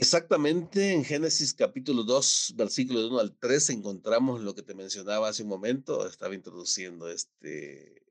Exactamente, 0.00 0.92
en 0.92 1.04
Génesis 1.04 1.52
capítulo 1.52 2.04
2, 2.04 2.54
versículo 2.56 3.08
1 3.08 3.18
al 3.18 3.36
3, 3.36 3.70
encontramos 3.70 4.40
lo 4.40 4.54
que 4.54 4.62
te 4.62 4.74
mencionaba 4.74 5.28
hace 5.28 5.42
un 5.42 5.48
momento, 5.48 6.06
estaba 6.06 6.36
introduciendo 6.36 7.10
este, 7.10 8.06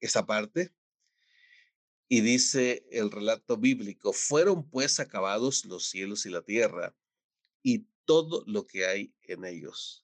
esa 0.00 0.26
parte, 0.26 0.74
y 2.08 2.20
dice 2.20 2.86
el 2.90 3.10
relato 3.10 3.56
bíblico, 3.56 4.12
fueron 4.12 4.68
pues 4.68 5.00
acabados 5.00 5.64
los 5.64 5.88
cielos 5.88 6.26
y 6.26 6.30
la 6.30 6.42
tierra, 6.42 6.94
y 7.62 7.86
todo 8.04 8.44
lo 8.46 8.66
que 8.66 8.84
hay 8.84 9.14
en 9.22 9.46
ellos. 9.46 10.03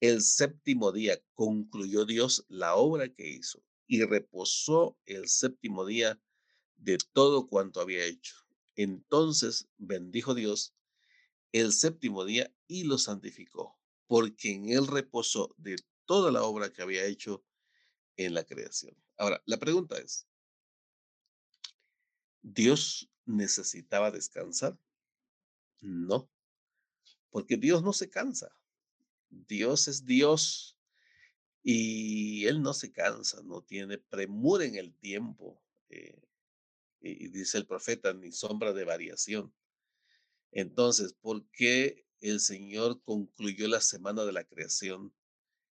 El 0.00 0.22
séptimo 0.22 0.92
día 0.92 1.20
concluyó 1.34 2.04
Dios 2.04 2.44
la 2.48 2.76
obra 2.76 3.08
que 3.12 3.28
hizo 3.28 3.64
y 3.88 4.04
reposó 4.04 4.96
el 5.06 5.28
séptimo 5.28 5.84
día 5.84 6.20
de 6.76 6.98
todo 7.12 7.48
cuanto 7.48 7.80
había 7.80 8.04
hecho. 8.04 8.36
Entonces 8.76 9.68
bendijo 9.76 10.34
Dios 10.34 10.74
el 11.50 11.72
séptimo 11.72 12.24
día 12.24 12.54
y 12.68 12.84
lo 12.84 12.98
santificó, 12.98 13.76
porque 14.06 14.52
en 14.52 14.68
él 14.68 14.86
reposó 14.86 15.52
de 15.56 15.76
toda 16.04 16.30
la 16.30 16.42
obra 16.42 16.72
que 16.72 16.82
había 16.82 17.04
hecho 17.04 17.44
en 18.16 18.34
la 18.34 18.44
creación. 18.44 18.96
Ahora, 19.16 19.42
la 19.46 19.58
pregunta 19.58 19.98
es, 19.98 20.28
¿Dios 22.42 23.10
necesitaba 23.24 24.10
descansar? 24.10 24.78
No, 25.80 26.30
porque 27.30 27.56
Dios 27.56 27.82
no 27.82 27.92
se 27.92 28.08
cansa. 28.08 28.54
Dios 29.30 29.88
es 29.88 30.04
Dios 30.04 30.78
y 31.62 32.46
Él 32.46 32.62
no 32.62 32.72
se 32.72 32.92
cansa, 32.92 33.42
no 33.42 33.62
tiene 33.62 33.98
premura 33.98 34.64
en 34.64 34.76
el 34.76 34.94
tiempo. 34.94 35.62
Eh, 35.90 36.20
y 37.00 37.28
dice 37.28 37.58
el 37.58 37.66
profeta, 37.66 38.12
ni 38.12 38.32
sombra 38.32 38.72
de 38.72 38.84
variación. 38.84 39.54
Entonces, 40.50 41.12
¿por 41.12 41.48
qué 41.50 42.06
el 42.20 42.40
Señor 42.40 43.02
concluyó 43.02 43.68
la 43.68 43.80
semana 43.80 44.24
de 44.24 44.32
la 44.32 44.44
creación 44.44 45.14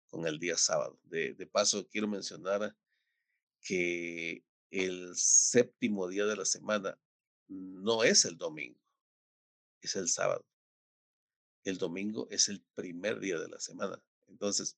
con 0.08 0.27
el 0.27 0.39
día 0.39 0.58
sábado? 0.58 1.00
De, 1.03 1.34
de 1.34 1.46
paso, 1.48 1.88
quiero 1.88 2.08
mencionar 2.08 2.75
que 3.62 4.46
el 4.72 5.15
séptimo 5.15 6.08
día 6.08 6.25
de 6.25 6.36
la 6.36 6.46
semana 6.46 6.98
no 7.48 8.03
es 8.03 8.25
el 8.25 8.38
domingo, 8.38 8.79
es 9.82 9.96
el 9.96 10.08
sábado. 10.08 10.46
El 11.70 11.78
domingo 11.78 12.28
es 12.32 12.50
el 12.50 12.62
primer 12.74 13.20
día 13.20 13.40
de 13.40 13.48
la 13.48 13.60
semana. 13.60 14.02
Entonces, 14.28 14.78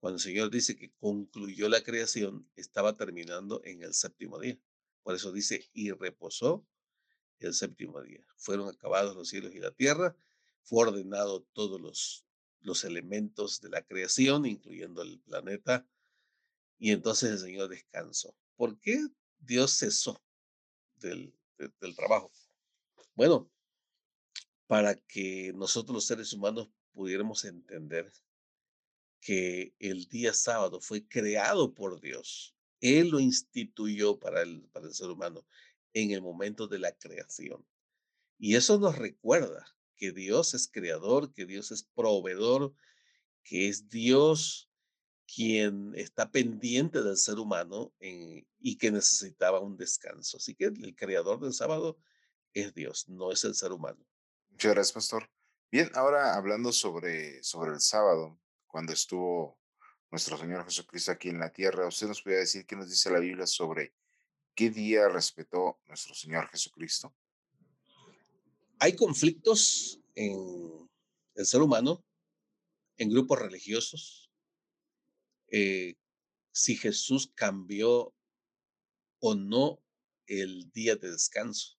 cuando 0.00 0.16
el 0.16 0.22
Señor 0.22 0.50
dice 0.50 0.76
que 0.76 0.92
concluyó 1.00 1.68
la 1.70 1.82
creación, 1.82 2.46
estaba 2.56 2.94
terminando 2.94 3.62
en 3.64 3.82
el 3.82 3.94
séptimo 3.94 4.38
día. 4.38 4.58
Por 5.02 5.14
eso 5.14 5.32
dice, 5.32 5.70
y 5.72 5.92
reposó 5.92 6.66
el 7.38 7.54
séptimo 7.54 8.02
día. 8.02 8.26
Fueron 8.36 8.68
acabados 8.68 9.16
los 9.16 9.28
cielos 9.28 9.54
y 9.54 9.60
la 9.60 9.70
tierra, 9.70 10.14
fue 10.62 10.86
ordenado 10.86 11.42
todos 11.54 11.80
los, 11.80 12.26
los 12.60 12.84
elementos 12.84 13.62
de 13.62 13.70
la 13.70 13.82
creación, 13.82 14.44
incluyendo 14.44 15.00
el 15.00 15.18
planeta, 15.20 15.88
y 16.78 16.90
entonces 16.90 17.30
el 17.30 17.38
Señor 17.38 17.68
descansó. 17.68 18.36
¿Por 18.56 18.78
qué 18.80 19.06
Dios 19.38 19.78
cesó 19.78 20.22
del, 20.96 21.34
del 21.80 21.96
trabajo? 21.96 22.30
Bueno, 23.14 23.50
para 24.66 24.94
que 24.94 25.52
nosotros 25.54 25.94
los 25.94 26.06
seres 26.06 26.32
humanos 26.32 26.68
pudiéramos 26.92 27.44
entender 27.44 28.12
que 29.20 29.74
el 29.78 30.06
día 30.08 30.32
sábado 30.32 30.80
fue 30.80 31.06
creado 31.06 31.74
por 31.74 32.00
Dios. 32.00 32.54
Él 32.80 33.10
lo 33.10 33.20
instituyó 33.20 34.18
para 34.18 34.42
el, 34.42 34.62
para 34.72 34.86
el 34.86 34.94
ser 34.94 35.10
humano 35.10 35.46
en 35.92 36.10
el 36.10 36.22
momento 36.22 36.68
de 36.68 36.78
la 36.78 36.92
creación. 36.92 37.66
Y 38.38 38.56
eso 38.56 38.78
nos 38.78 38.96
recuerda 38.98 39.66
que 39.96 40.12
Dios 40.12 40.54
es 40.54 40.68
creador, 40.68 41.32
que 41.32 41.46
Dios 41.46 41.70
es 41.72 41.84
proveedor, 41.94 42.74
que 43.42 43.68
es 43.68 43.88
Dios 43.88 44.70
quien 45.26 45.92
está 45.96 46.30
pendiente 46.30 47.02
del 47.02 47.16
ser 47.16 47.38
humano 47.38 47.92
y 48.00 48.76
que 48.76 48.90
necesitaba 48.92 49.60
un 49.60 49.76
descanso. 49.76 50.36
Así 50.36 50.54
que 50.54 50.66
el 50.66 50.94
creador 50.94 51.40
del 51.40 51.52
sábado 51.52 51.98
es 52.52 52.74
Dios, 52.74 53.08
no 53.08 53.32
es 53.32 53.44
el 53.44 53.54
ser 53.54 53.72
humano. 53.72 54.06
Muchas 54.56 54.72
gracias, 54.72 54.94
pastor. 54.94 55.30
Bien, 55.70 55.90
ahora 55.92 56.34
hablando 56.34 56.72
sobre, 56.72 57.42
sobre 57.42 57.72
el 57.72 57.80
sábado, 57.80 58.40
cuando 58.66 58.94
estuvo 58.94 59.58
nuestro 60.10 60.38
Señor 60.38 60.64
Jesucristo 60.64 61.12
aquí 61.12 61.28
en 61.28 61.38
la 61.40 61.52
tierra, 61.52 61.86
usted 61.86 62.06
nos 62.06 62.22
puede 62.22 62.38
decir 62.38 62.64
qué 62.64 62.74
nos 62.74 62.88
dice 62.88 63.10
la 63.10 63.18
Biblia 63.18 63.46
sobre 63.46 63.92
qué 64.54 64.70
día 64.70 65.10
respetó 65.10 65.78
nuestro 65.86 66.14
Señor 66.14 66.48
Jesucristo. 66.48 67.14
Hay 68.78 68.96
conflictos 68.96 70.00
en 70.14 70.88
el 71.34 71.44
ser 71.44 71.60
humano, 71.60 72.02
en 72.96 73.10
grupos 73.10 73.38
religiosos, 73.38 74.30
eh, 75.48 75.96
si 76.50 76.76
Jesús 76.76 77.30
cambió 77.34 78.14
o 79.18 79.34
no 79.34 79.82
el 80.26 80.70
día 80.70 80.96
de 80.96 81.10
descanso. 81.10 81.76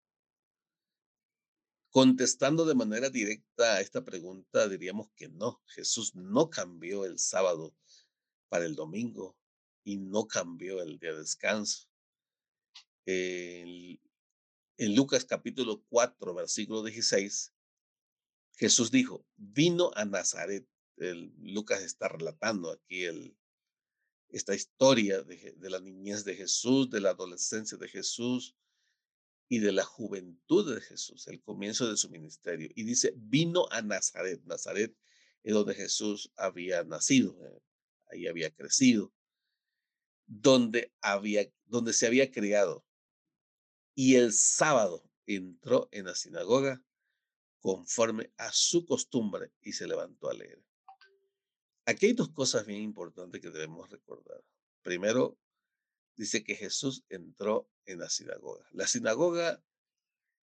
Contestando 1.89 2.65
de 2.65 2.75
manera 2.75 3.09
directa 3.09 3.75
a 3.75 3.81
esta 3.81 4.03
pregunta, 4.03 4.67
diríamos 4.67 5.09
que 5.15 5.29
no, 5.29 5.61
Jesús 5.67 6.13
no 6.15 6.49
cambió 6.49 7.05
el 7.05 7.17
sábado 7.17 7.75
para 8.49 8.65
el 8.65 8.75
domingo 8.75 9.37
y 9.83 9.97
no 9.97 10.27
cambió 10.27 10.81
el 10.81 10.99
día 10.99 11.13
de 11.13 11.19
descanso. 11.19 11.87
en 13.05 13.97
Lucas 14.95 15.25
capítulo 15.25 15.83
4, 15.89 16.35
versículo 16.35 16.83
16, 16.83 17.53
Jesús 18.57 18.91
dijo, 18.91 19.25
vino 19.37 19.91
a 19.95 20.03
Nazaret. 20.03 20.67
Lucas 20.97 21.83
está 21.83 22.09
relatando 22.09 22.71
aquí 22.71 23.05
esta 24.29 24.55
historia 24.55 25.21
de, 25.21 25.53
de, 25.55 25.69
la 25.69 25.79
niñez 25.79 26.25
de 26.25 26.35
Jesús, 26.35 26.89
de 26.89 26.99
la 26.99 27.11
adolescencia 27.11 27.77
de 27.77 27.87
Jesús, 27.87 28.55
y 29.49 29.59
de 29.59 29.71
la 29.71 29.83
juventud 29.83 30.75
de 30.75 30.81
Jesús, 30.81 31.27
el 31.27 31.41
comienzo 31.41 31.89
de 31.89 31.97
su 31.97 32.09
ministerio. 32.09 32.69
Y 32.75 32.83
dice, 32.83 33.13
vino 33.15 33.65
a 33.71 33.81
Nazaret. 33.81 34.41
Nazaret 34.45 34.95
es 35.43 35.53
donde 35.53 35.73
Jesús 35.73 36.31
había 36.35 36.83
nacido, 36.83 37.37
eh, 37.45 37.61
ahí 38.11 38.27
había 38.27 38.53
crecido, 38.53 39.13
donde, 40.25 40.93
había, 41.01 41.49
donde 41.65 41.93
se 41.93 42.07
había 42.07 42.31
criado. 42.31 42.85
Y 43.95 44.15
el 44.15 44.33
sábado 44.33 45.09
entró 45.25 45.87
en 45.91 46.05
la 46.05 46.15
sinagoga 46.15 46.83
conforme 47.59 48.31
a 48.37 48.51
su 48.51 48.85
costumbre 48.85 49.51
y 49.61 49.73
se 49.73 49.87
levantó 49.87 50.29
a 50.29 50.33
leer. 50.33 50.61
Aquí 51.85 52.07
hay 52.07 52.13
dos 52.13 52.29
cosas 52.29 52.65
bien 52.65 52.81
importantes 52.81 53.41
que 53.41 53.49
debemos 53.49 53.89
recordar. 53.89 54.43
Primero, 54.81 55.37
dice 56.17 56.43
que 56.43 56.55
Jesús 56.55 57.03
entró 57.09 57.69
en 57.85 57.99
la 57.99 58.09
sinagoga. 58.09 58.67
La 58.71 58.87
sinagoga 58.87 59.63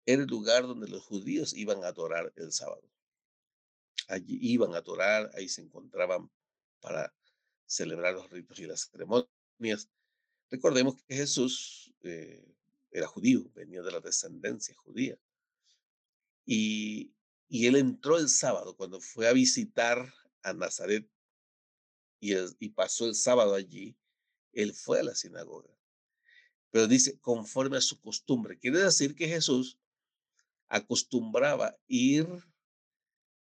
era 0.06 0.22
el 0.22 0.28
lugar 0.28 0.68
donde 0.68 0.88
los 0.88 1.04
judíos 1.04 1.54
iban 1.54 1.84
a 1.84 1.88
adorar 1.88 2.32
el 2.38 2.54
sábado. 2.54 2.90
Allí 4.08 4.38
iban 4.40 4.74
a 4.74 4.78
adorar, 4.78 5.32
ahí 5.34 5.50
se 5.50 5.62
encontraban 5.62 6.32
para 6.80 7.14
celebrar 7.66 8.14
los 8.14 8.30
ritos 8.30 8.60
y 8.60 8.68
las 8.68 8.90
ceremonias. 8.90 9.90
Recordemos 10.50 10.96
que 11.04 11.16
Jesús 11.16 11.94
eh, 12.04 12.56
era 12.92 13.08
judío, 13.08 13.52
venía 13.54 13.82
de 13.82 13.92
la 13.92 14.00
descendencia 14.00 14.76
judía. 14.76 15.18
Y, 16.46 17.12
y, 17.50 17.68
él 17.68 17.76
entró 17.76 18.18
el 18.18 18.30
sábado 18.30 18.78
cuando 18.78 19.02
fue 19.02 19.28
a 19.28 19.34
visitar 19.34 20.14
a 20.44 20.54
Nazaret 20.54 21.06
y, 22.22 22.34
y 22.60 22.70
pasó 22.70 23.06
el 23.06 23.16
sábado 23.16 23.56
allí 23.56 23.98
él 24.54 24.74
fue 24.74 25.00
a 25.00 25.04
la 25.04 25.16
sinagoga. 25.16 25.70
Pero 26.72 26.88
dice, 26.88 27.20
conforme 27.20 27.78
a 27.78 27.82
su 27.82 28.00
costumbre. 28.00 28.58
Quiere 28.60 28.80
decir 28.80 29.16
que 29.16 29.28
Jesús 29.28 29.80
acostumbraba 30.68 31.78
ir 31.88 32.28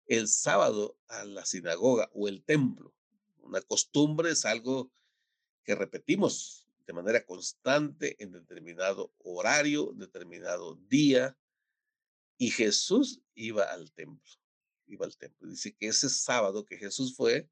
el 0.07 0.29
sábado 0.29 0.97
a 1.09 1.25
la 1.25 1.45
sinagoga 1.45 2.09
o 2.13 2.29
el 2.29 2.45
templo. 2.45 2.95
Una 3.39 3.61
costumbre 3.61 4.31
es 4.31 4.45
algo 4.45 4.93
que 5.65 5.75
repetimos 5.75 6.67
de 6.87 6.93
manera 6.93 7.25
constante 7.27 8.17
en 8.23 8.33
determinado 8.33 9.13
horario, 9.19 9.93
determinado 9.97 10.77
día. 10.89 11.37
Y 12.39 12.51
Jesús 12.51 13.21
iba 13.35 13.65
al 13.65 13.91
templo, 13.93 14.33
iba 14.87 15.05
al 15.05 15.17
templo. 15.17 15.49
Dice 15.49 15.75
que 15.75 15.89
ese 15.89 16.09
sábado 16.09 16.65
que 16.65 16.79
Jesús 16.79 17.17
fue, 17.17 17.49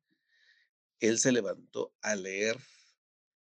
él 1.01 1.19
se 1.19 1.33
levantó 1.33 1.93
a 2.01 2.15
leer 2.15 2.61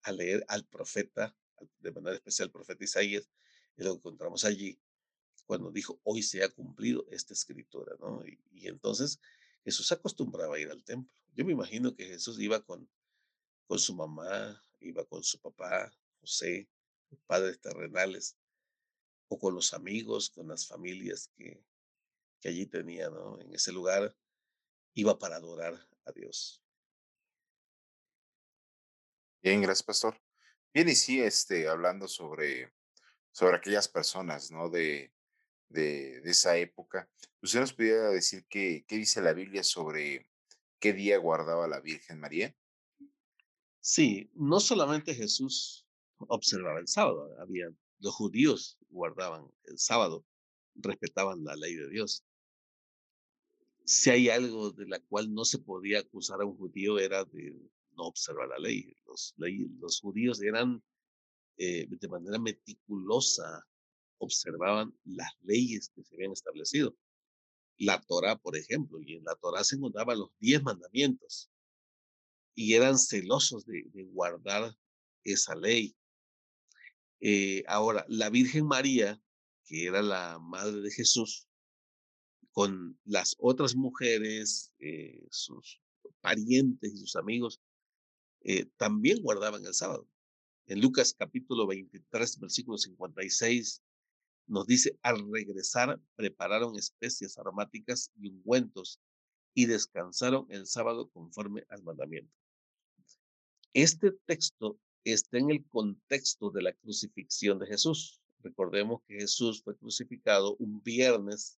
a 0.06 0.12
leer 0.12 0.46
al 0.48 0.66
profeta, 0.66 1.36
de 1.80 1.92
manera 1.92 2.16
especial 2.16 2.48
al 2.48 2.52
profeta 2.52 2.84
Isaías, 2.84 3.28
y 3.76 3.84
lo 3.84 3.94
encontramos 3.94 4.46
allí 4.46 4.80
cuando 5.46 5.72
dijo, 5.72 6.00
hoy 6.04 6.22
se 6.24 6.44
ha 6.44 6.50
cumplido 6.50 7.06
esta 7.10 7.34
escritura, 7.34 7.96
¿no? 8.00 8.24
Y, 8.26 8.68
entonces 8.68 9.20
Jesús 9.64 9.92
acostumbraba 9.92 10.56
a 10.56 10.60
ir 10.60 10.70
al 10.70 10.84
templo. 10.84 11.12
Yo 11.36 11.46
me 11.46 11.52
imagino 11.52 11.96
que 11.96 12.06
Jesús 12.06 12.40
iba 12.40 12.62
con, 12.62 12.90
con 13.68 13.80
su 13.80 13.96
mamá, 13.96 14.64
iba 14.80 15.04
con 15.06 15.24
su 15.24 15.40
papá, 15.40 15.92
José, 16.20 16.68
padres 17.28 17.60
terrenales, 17.60 18.36
o 19.28 19.40
con 19.40 19.54
los 19.56 19.74
amigos, 19.74 20.30
con 20.30 20.48
las 20.48 20.68
familias 20.68 21.32
que, 21.36 21.64
que 22.40 22.50
allí 22.50 22.66
tenía, 22.66 23.10
¿no? 23.10 23.40
En 23.40 23.54
ese 23.54 23.72
lugar 23.72 24.16
iba 24.94 25.18
para 25.18 25.38
adorar 25.38 25.88
a 26.06 26.12
Dios. 26.12 26.65
Bien, 29.46 29.62
gracias, 29.62 29.84
pastor. 29.84 30.20
Bien, 30.74 30.90
y 30.90 30.96
sí, 30.96 31.22
este, 31.22 31.68
hablando 31.68 32.08
sobre, 32.08 32.74
sobre 33.32 33.58
aquellas 33.58 33.88
personas, 33.88 34.50
¿no? 34.50 34.72
De, 34.72 35.14
de, 35.70 36.18
esa 36.24 36.58
época. 36.58 37.08
¿Usted 37.44 37.60
nos 37.60 37.72
pudiera 37.72 38.10
decir 38.10 38.48
qué, 38.50 38.86
qué 38.88 38.96
dice 38.96 39.22
la 39.22 39.34
Biblia 39.34 39.64
sobre 39.64 40.28
qué 40.80 40.94
día 40.94 41.20
guardaba 41.20 41.68
la 41.68 41.80
Virgen 41.80 42.20
María? 42.20 42.56
Sí, 43.82 44.32
no 44.34 44.60
solamente 44.60 45.14
Jesús 45.14 45.86
observaba 46.18 46.80
el 46.80 46.88
sábado, 46.88 47.30
había 47.40 47.68
los 48.00 48.16
judíos 48.16 48.80
guardaban 48.90 49.46
el 49.66 49.78
sábado, 49.78 50.26
respetaban 50.74 51.44
la 51.44 51.56
ley 51.56 51.76
de 51.76 51.88
Dios. 51.92 52.26
Si 53.84 54.10
hay 54.10 54.28
algo 54.28 54.72
de 54.72 54.88
la 54.88 55.00
cual 55.02 55.32
no 55.32 55.46
se 55.46 55.60
podía 55.60 56.00
acusar 56.00 56.42
a 56.42 56.46
un 56.46 56.58
judío 56.58 56.98
era 56.98 57.26
de 57.26 57.70
no 57.96 58.06
observar 58.06 58.50
la 58.50 58.60
ley. 58.60 58.96
Los, 59.06 60.00
judíos 60.02 60.42
eran 60.42 60.84
eh, 61.58 61.88
de 61.90 62.08
manera 62.08 62.40
meticulosa, 62.40 63.66
observaban 64.18 64.94
las 65.04 65.32
leyes 65.42 65.90
que 65.94 66.04
se 66.04 66.16
habían 66.16 66.32
establecido. 66.32 66.96
La 67.78 68.02
Torah, 68.02 68.38
por 68.38 68.56
ejemplo, 68.56 69.02
y 69.02 69.16
en 69.16 69.24
la 69.24 69.36
Torah 69.36 69.64
se 69.64 69.76
encontraban 69.76 70.20
los 70.20 70.30
diez 70.40 70.64
mandamientos 70.64 71.50
y 72.56 72.74
eran 72.74 72.98
celosos 72.98 73.66
de, 73.66 73.84
guardar 74.12 74.74
esa 75.24 75.56
ley. 75.56 75.96
Eh, 77.20 77.64
ahora, 77.68 78.06
la 78.08 78.30
Virgen 78.30 78.66
María, 78.66 79.22
que 79.66 79.86
era 79.88 80.02
la 80.02 80.40
madre 80.40 80.82
de 80.82 80.92
Jesús, 80.92 81.48
con 82.52 82.98
las 83.04 83.36
otras 83.40 83.76
mujeres, 83.76 84.72
eh, 84.80 85.28
sus 85.30 85.82
parientes 86.22 86.94
y 86.94 86.98
sus 86.98 87.18
amigos, 87.18 87.60
eh, 88.48 88.68
también 88.78 89.24
guardaban 89.24 89.66
el 89.66 89.74
sábado. 89.74 90.08
En 90.68 90.80
Lucas 90.80 91.16
capítulo 91.18 91.66
23, 91.66 92.40
versículo 92.40 92.78
56, 92.78 93.82
nos 94.46 94.68
dice, 94.68 95.00
al 95.02 95.32
regresar 95.32 96.00
prepararon 96.16 96.78
especias 96.78 97.40
aromáticas 97.40 98.12
y 98.16 98.30
ungüentos 98.30 99.02
y 99.56 99.66
descansaron 99.66 100.46
el 100.50 100.68
sábado 100.68 101.10
conforme 101.10 101.66
al 101.70 101.82
mandamiento. 101.82 102.32
Este 103.74 104.12
texto 104.28 104.80
está 105.04 105.40
en 105.40 105.50
el 105.50 105.66
contexto 105.66 106.52
de 106.52 106.62
la 106.62 106.74
crucifixión 106.74 107.58
de 107.58 107.66
Jesús. 107.66 108.22
Recordemos 108.42 109.02
que 109.08 109.16
Jesús 109.16 109.64
fue 109.64 109.76
crucificado 109.76 110.56
un 110.58 110.84
viernes 110.84 111.58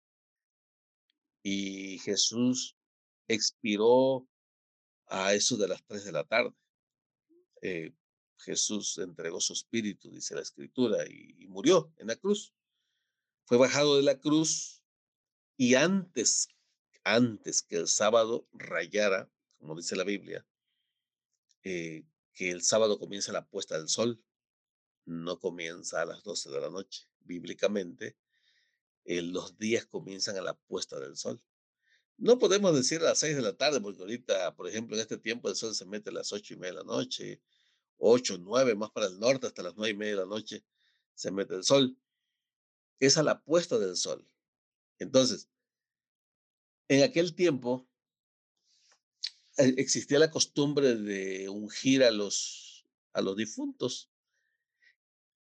y 1.42 1.98
Jesús 1.98 2.76
expiró 3.26 4.24
a 5.08 5.34
eso 5.34 5.56
de 5.56 5.66
las 5.66 5.82
tres 5.84 6.04
de 6.04 6.12
la 6.12 6.22
tarde. 6.22 6.54
Jesús 8.38 8.98
entregó 8.98 9.40
su 9.40 9.52
espíritu, 9.52 10.10
dice 10.10 10.34
la 10.34 10.42
escritura, 10.42 11.04
y, 11.06 11.46
murió 11.48 11.92
en 11.96 12.08
la 12.08 12.16
cruz. 12.16 12.54
Fue 13.44 13.56
bajado 13.56 13.96
de 13.96 14.02
la 14.02 14.18
cruz 14.18 14.82
y 15.56 15.74
antes, 15.74 16.48
antes 17.04 17.62
que 17.62 17.76
el 17.76 17.88
sábado 17.88 18.48
rayara, 18.52 19.30
como 19.58 19.76
dice 19.76 19.96
la 19.96 20.04
Biblia, 20.04 20.46
eh, 21.62 22.04
que 22.32 22.50
el 22.50 22.62
sábado 22.62 22.98
comienza 22.98 23.32
la 23.32 23.46
puesta 23.46 23.78
del 23.78 23.88
sol, 23.88 24.22
no 25.04 25.38
comienza 25.38 26.02
a 26.02 26.06
las 26.06 26.22
12 26.22 26.50
de 26.50 26.60
la 26.60 26.70
noche. 26.70 27.08
Bíblicamente, 27.20 28.16
eh, 29.04 29.22
los 29.22 29.56
días 29.56 29.86
comienzan 29.86 30.36
a 30.36 30.42
la 30.42 30.54
puesta 30.54 30.98
del 31.00 31.16
sol. 31.16 31.42
No 32.18 32.38
podemos 32.38 32.74
decir 32.74 33.00
a 33.00 33.04
las 33.04 33.18
6 33.20 33.36
de 33.36 33.42
la 33.42 33.56
tarde, 33.56 33.80
porque 33.80 34.00
ahorita, 34.00 34.54
por 34.56 34.68
ejemplo, 34.68 34.96
en 34.96 35.02
este 35.02 35.18
tiempo 35.18 35.48
el 35.48 35.56
sol 35.56 35.74
se 35.74 35.86
mete 35.86 36.10
a 36.10 36.12
las 36.12 36.32
8 36.32 36.54
y 36.54 36.56
media 36.56 36.72
de 36.72 36.78
la 36.78 36.84
noche, 36.84 37.40
8, 37.98 38.38
9, 38.38 38.74
más 38.74 38.90
para 38.90 39.06
el 39.06 39.18
norte, 39.18 39.46
hasta 39.46 39.62
las 39.62 39.76
9 39.76 39.90
y 39.90 39.96
media 39.96 40.14
de 40.14 40.20
la 40.20 40.26
noche 40.26 40.64
se 41.14 41.30
mete 41.30 41.54
el 41.54 41.64
sol. 41.64 41.96
Es 43.00 43.18
a 43.18 43.22
la 43.22 43.42
puesta 43.42 43.78
del 43.78 43.96
sol. 43.96 44.26
Entonces, 44.98 45.48
en 46.88 47.02
aquel 47.02 47.34
tiempo, 47.34 47.86
eh, 49.58 49.74
existía 49.78 50.18
la 50.18 50.30
costumbre 50.30 50.94
de 50.94 51.48
ungir 51.48 52.04
a 52.04 52.10
los, 52.10 52.86
a 53.12 53.20
los 53.20 53.36
difuntos 53.36 54.10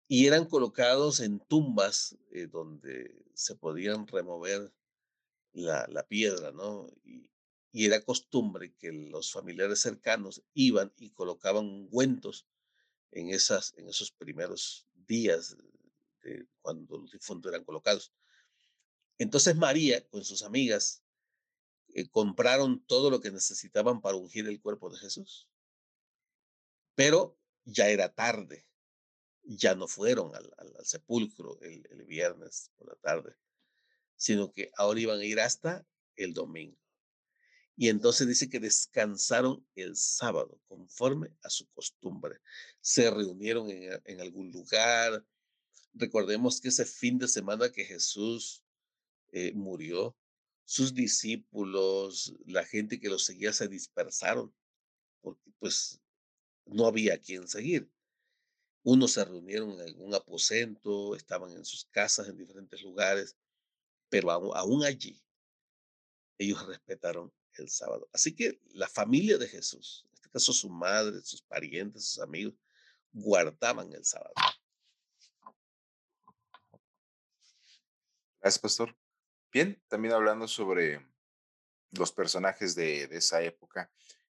y 0.07 0.27
eran 0.27 0.45
colocados 0.45 1.19
en 1.19 1.39
tumbas 1.39 2.17
eh, 2.31 2.47
donde 2.47 3.23
se 3.33 3.55
podían 3.55 4.07
remover 4.07 4.71
la, 5.53 5.87
la 5.89 6.07
piedra, 6.07 6.51
¿no? 6.51 6.87
Y, 7.75 7.85
era 7.85 8.01
costumbre 8.05 8.73
que 8.75 8.93
los 8.93 9.33
familiares 9.33 9.81
cercanos 9.81 10.41
iban 10.53 10.93
y 10.97 11.11
colocaban 11.11 11.65
ungüentos 11.65 12.47
en, 13.11 13.29
esas, 13.29 13.73
en 13.77 13.89
esos 13.89 14.11
primeros 14.11 14.87
días 14.93 15.57
de 16.21 16.47
cuando 16.61 16.97
los 16.97 17.11
difuntos 17.11 17.51
eran 17.51 17.65
colocados. 17.65 18.13
Entonces 19.17 19.57
María, 19.57 20.07
con 20.07 20.23
sus 20.23 20.43
amigas, 20.43 21.03
eh, 21.89 22.07
compraron 22.09 22.85
todo 22.85 23.09
lo 23.09 23.19
que 23.19 23.31
necesitaban 23.31 23.99
para 24.01 24.15
ungir 24.15 24.47
el 24.47 24.61
cuerpo 24.61 24.89
de 24.89 24.97
Jesús. 24.97 25.49
Pero 26.95 27.37
ya 27.65 27.89
era 27.89 28.13
tarde, 28.13 28.65
ya 29.43 29.75
no 29.75 29.89
fueron 29.89 30.33
al, 30.33 30.53
sepulcro 30.85 31.59
el, 31.61 31.85
el, 31.91 32.05
viernes 32.05 32.71
por 32.77 32.87
la 32.87 32.95
tarde, 32.95 33.35
sino 34.15 34.53
que 34.53 34.71
ahora 34.77 35.01
iban 35.01 35.19
a 35.19 35.25
ir 35.25 35.41
hasta 35.41 35.85
el 36.15 36.33
domingo. 36.33 36.84
Y 37.77 37.89
entonces 37.89 38.27
dice 38.27 38.49
que 38.49 38.59
descansaron 38.59 39.65
el 39.75 39.95
sábado 39.95 40.59
conforme 40.67 41.35
a 41.43 41.49
su 41.49 41.67
costumbre. 41.71 42.39
Se 42.79 43.09
reunieron 43.11 43.69
en, 43.69 44.01
en 44.05 44.21
algún 44.21 44.51
lugar. 44.51 45.25
Recordemos 45.93 46.61
que 46.61 46.69
ese 46.69 46.85
fin 46.85 47.17
de 47.17 47.27
semana 47.27 47.71
que 47.71 47.83
Jesús 47.83 48.63
eh, 49.31 49.51
murió, 49.53 50.15
sus 50.63 50.93
discípulos, 50.93 52.33
la 52.45 52.65
gente 52.65 52.99
que 52.99 53.09
los 53.09 53.25
seguía 53.25 53.53
se 53.53 53.67
dispersaron, 53.67 54.53
porque 55.21 55.51
pues 55.59 56.01
no 56.65 56.87
había 56.87 57.19
quien 57.19 57.47
seguir. 57.47 57.89
Unos 58.83 59.13
se 59.13 59.25
reunieron 59.25 59.79
en 59.81 60.01
un 60.01 60.13
aposento, 60.13 61.15
estaban 61.15 61.51
en 61.51 61.65
sus 61.65 61.85
casas 61.85 62.27
en 62.27 62.37
diferentes 62.37 62.81
lugares, 62.81 63.35
pero 64.09 64.31
aún, 64.31 64.83
allí 64.83 65.21
ellos 66.37 66.65
respetaron 66.65 67.31
el 67.57 67.69
sábado. 67.69 68.09
Así 68.13 68.35
que 68.35 68.59
la 68.73 68.87
familia 68.87 69.37
de 69.37 69.47
Jesús, 69.47 70.05
en 70.07 70.13
este 70.15 70.29
caso 70.29 70.53
su 70.53 70.69
madre, 70.69 71.21
sus 71.21 71.41
parientes, 71.41 72.05
sus 72.05 72.23
amigos, 72.23 72.55
guardaban 73.11 73.91
el 73.93 74.03
sábado. 74.05 74.33
Gracias, 78.41 78.61
pastor. 78.61 78.95
Bien, 79.51 79.81
también 79.87 80.13
hablando 80.13 80.47
sobre 80.47 81.03
los 81.91 82.11
personajes 82.11 82.75
de, 82.75 83.03
esa 83.05 83.41
época, 83.41 83.91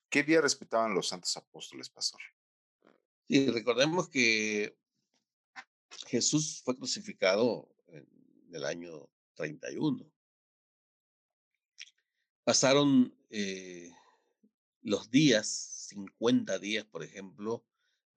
¿qué 0.10 0.23
día 0.23 0.41
respetaban 0.41 0.93
los 0.93 1.07
santos 1.07 1.38
apóstoles, 1.38 1.89
pastor? 1.89 2.19
Sí, 3.27 3.47
recordemos 3.51 4.10
que 4.10 4.77
Jesús 6.07 6.62
fue 6.65 6.75
crucificado 6.75 7.69
en 7.88 8.07
el 8.51 8.65
año 8.65 9.07
31. 9.36 10.12
Pasaron 12.43 13.15
eh, 13.30 13.91
los 14.82 15.12
días, 15.12 15.47
50 15.89 16.58
días, 16.58 16.86
por 16.86 17.04
ejemplo, 17.04 17.63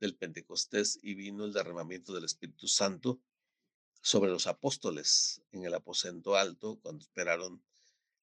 del 0.00 0.16
Pentecostés 0.16 0.98
y 1.02 1.14
vino 1.14 1.44
el 1.44 1.52
derramamiento 1.52 2.14
del 2.14 2.24
Espíritu 2.24 2.66
Santo 2.66 3.20
sobre 4.00 4.30
los 4.30 4.46
apóstoles 4.46 5.42
en 5.52 5.64
el 5.64 5.74
aposento 5.74 6.36
alto 6.36 6.78
cuando 6.80 7.02
esperaron 7.02 7.62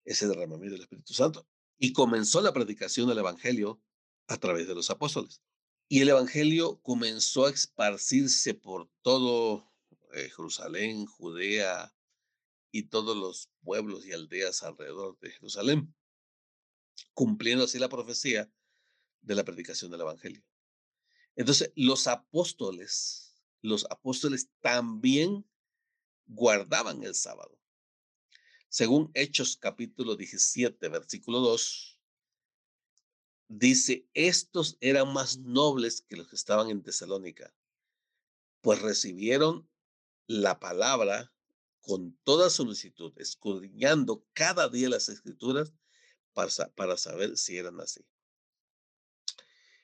ese 0.04 0.28
derramamiento 0.28 0.74
del 0.74 0.84
Espíritu 0.84 1.14
Santo. 1.14 1.48
Y 1.78 1.94
comenzó 1.94 2.42
la 2.42 2.54
predicación 2.54 3.08
del 3.08 3.20
Evangelio 3.20 3.82
a 4.28 4.38
través 4.38 4.68
de 4.68 4.76
los 4.76 4.90
apóstoles. 4.90 5.42
Y 5.88 6.02
el 6.02 6.10
Evangelio 6.10 6.80
comenzó 6.82 7.46
a 7.46 7.52
esparcirse 7.52 8.54
por 8.54 8.90
todo 9.02 9.72
eh, 10.14 10.30
Jerusalén, 10.36 11.06
Judea 11.06 11.94
y 12.72 12.84
todos 12.84 13.18
los 13.18 13.50
pueblos 13.64 14.06
y 14.06 14.14
aldeas 14.14 14.64
alrededor 14.64 15.20
de 15.20 15.32
Jerusalén, 15.32 15.94
cumpliendo 17.14 17.66
así 17.66 17.80
la 17.80 17.90
profecía 17.90 18.52
de 19.22 19.36
la 19.36 19.44
predicación 19.44 19.92
del 19.92 20.02
Evangelio. 20.02 20.44
Entonces, 21.36 21.72
los 21.76 22.08
apóstoles, 22.08 23.42
los 23.62 23.86
apóstoles 23.90 24.50
también 24.62 25.46
guardaban 26.26 27.04
el 27.04 27.16
sábado. 27.16 27.58
Según 28.70 29.12
Hechos 29.14 29.58
capítulo 29.58 30.16
17, 30.16 30.88
versículo 30.88 31.40
2, 31.40 32.00
dice, 33.50 34.08
estos 34.14 34.78
eran 34.80 35.12
más 35.12 35.40
nobles 35.40 36.02
que 36.02 36.16
los 36.16 36.30
que 36.30 36.38
estaban 36.38 36.70
en 36.70 36.82
Tesalónica, 36.82 37.54
pues 38.62 38.82
recibieron 38.82 39.70
la 40.28 40.60
palabra 40.60 41.34
con 41.82 42.18
toda 42.24 42.50
solicitud, 42.50 43.14
escudriñando 43.18 44.26
cada 44.34 44.70
día 44.70 44.90
las 44.90 45.10
escrituras 45.10 45.74
para, 46.34 46.50
para 46.76 46.98
saber 46.98 47.38
si 47.38 47.58
eran 47.58 47.80
así. 47.82 48.06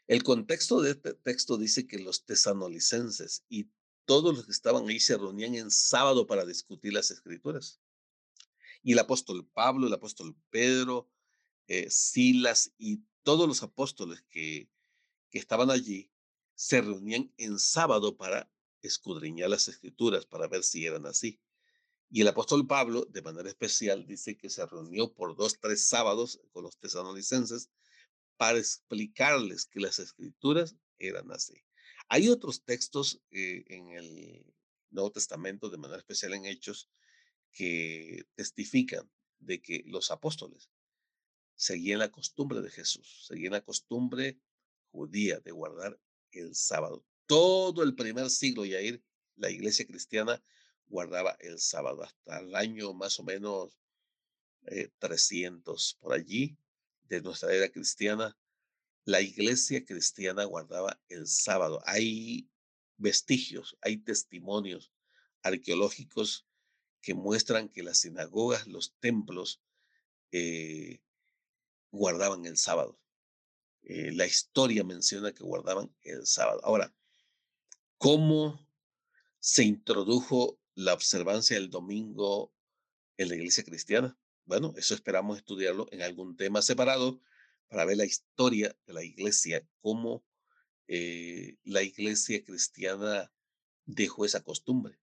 El 0.07 0.23
contexto 0.23 0.81
de 0.81 0.91
este 0.91 1.13
texto 1.13 1.57
dice 1.57 1.85
que 1.85 1.99
los 1.99 2.25
tesanolicenses 2.25 3.43
y 3.49 3.69
todos 4.05 4.35
los 4.35 4.45
que 4.45 4.51
estaban 4.53 4.87
ahí 4.87 5.01
se 5.01 5.17
reunían 5.17 5.55
en 5.55 5.69
sábado 5.69 6.27
para 6.27 6.45
discutir 6.45 6.93
las 6.93 7.11
escrituras. 7.11 7.81
Y 8.81 8.93
el 8.93 8.99
apóstol 8.99 9.45
Pablo, 9.53 9.87
el 9.87 9.93
apóstol 9.93 10.37
Pedro, 10.49 11.09
eh, 11.67 11.89
Silas 11.89 12.71
y 12.77 13.01
todos 13.23 13.49
los 13.49 13.63
apóstoles 13.63 14.23
que, 14.29 14.69
que 15.29 15.39
estaban 15.39 15.69
allí 15.69 16.09
se 16.55 16.79
reunían 16.79 17.33
en 17.35 17.59
sábado 17.59 18.15
para 18.15 18.49
escudriñar 18.81 19.49
las 19.49 19.67
escrituras, 19.67 20.25
para 20.25 20.47
ver 20.47 20.63
si 20.63 20.85
eran 20.85 21.05
así. 21.05 21.41
Y 22.09 22.21
el 22.21 22.27
apóstol 22.29 22.65
Pablo, 22.65 23.05
de 23.05 23.21
manera 23.21 23.49
especial, 23.49 24.05
dice 24.05 24.37
que 24.37 24.49
se 24.49 24.65
reunió 24.65 25.13
por 25.13 25.35
dos, 25.35 25.59
tres 25.59 25.85
sábados 25.85 26.39
con 26.51 26.63
los 26.63 26.77
tesanolicenses 26.77 27.69
para 28.37 28.57
explicarles 28.57 29.65
que 29.65 29.79
las 29.79 29.99
escrituras 29.99 30.75
eran 30.99 31.31
así. 31.31 31.63
Hay 32.07 32.29
otros 32.29 32.63
textos 32.63 33.21
eh, 33.31 33.65
en 33.67 33.89
el 33.89 34.45
Nuevo 34.89 35.11
Testamento, 35.11 35.69
de 35.69 35.77
manera 35.77 35.99
especial 35.99 36.33
en 36.33 36.45
Hechos, 36.45 36.89
que 37.51 38.25
testifican 38.35 39.09
de 39.39 39.61
que 39.61 39.83
los 39.87 40.09
apóstoles 40.11 40.69
seguían 41.55 41.99
la 41.99 42.11
costumbre 42.11 42.61
de 42.61 42.69
Jesús, 42.69 43.25
seguían 43.27 43.53
la 43.53 43.61
costumbre 43.63 44.39
judía 44.91 45.39
de 45.39 45.51
guardar 45.51 45.99
el 46.31 46.55
sábado. 46.55 47.05
Todo 47.25 47.83
el 47.83 47.95
primer 47.95 48.29
siglo, 48.29 48.63
Yair, 48.63 49.03
la 49.35 49.49
iglesia 49.49 49.85
cristiana 49.85 50.41
guardaba 50.87 51.37
el 51.39 51.59
sábado 51.59 52.03
hasta 52.03 52.39
el 52.39 52.55
año 52.55 52.93
más 52.93 53.19
o 53.19 53.23
menos 53.23 53.77
300 54.99 55.91
eh, 55.91 55.97
por 55.99 56.13
allí 56.13 56.57
de 57.03 57.21
nuestra 57.21 57.53
era 57.53 57.69
cristiana. 57.69 58.37
La 59.05 59.21
iglesia 59.21 59.85
cristiana 59.85 60.43
guardaba 60.43 60.99
el 61.07 61.27
sábado. 61.27 61.81
Hay 61.85 62.49
vestigios, 62.97 63.77
hay 63.81 63.97
testimonios 63.97 64.91
arqueológicos 65.43 66.45
que 67.01 67.13
muestran 67.13 67.69
que 67.69 67.83
las 67.83 67.99
sinagogas, 67.99 68.67
los 68.67 68.93
templos, 68.99 69.61
eh, 70.31 70.99
guardaban 71.91 72.45
el 72.45 72.57
sábado. 72.57 72.99
Eh, 73.83 74.11
la 74.11 74.25
historia 74.25 74.83
menciona 74.83 75.31
que 75.31 75.43
guardaban 75.43 75.95
el 76.01 76.25
sábado. 76.25 76.59
Ahora, 76.63 76.93
¿cómo 77.97 78.67
se 79.39 79.63
introdujo 79.63 80.59
la 80.77 80.93
observancia 80.93 81.55
del 81.55 81.71
domingo 81.71 82.53
en 83.17 83.29
la 83.29 83.35
iglesia 83.35 83.63
cristiana? 83.63 84.15
Bueno, 84.45 84.73
eso 84.77 84.93
esperamos 84.93 85.37
estudiarlo 85.37 85.87
en 85.91 86.03
algún 86.03 86.37
tema 86.37 86.61
separado 86.61 87.19
para 87.67 87.83
ver 87.83 87.97
la 87.97 88.05
historia 88.05 88.77
de 88.85 88.93
la 88.93 89.03
iglesia, 89.03 89.67
cómo 89.81 90.23
eh, 90.87 91.57
la 91.63 91.81
iglesia 91.81 92.43
cristiana 92.43 93.31
dejó 93.85 94.23
esa 94.23 94.43
costumbre. 94.43 94.99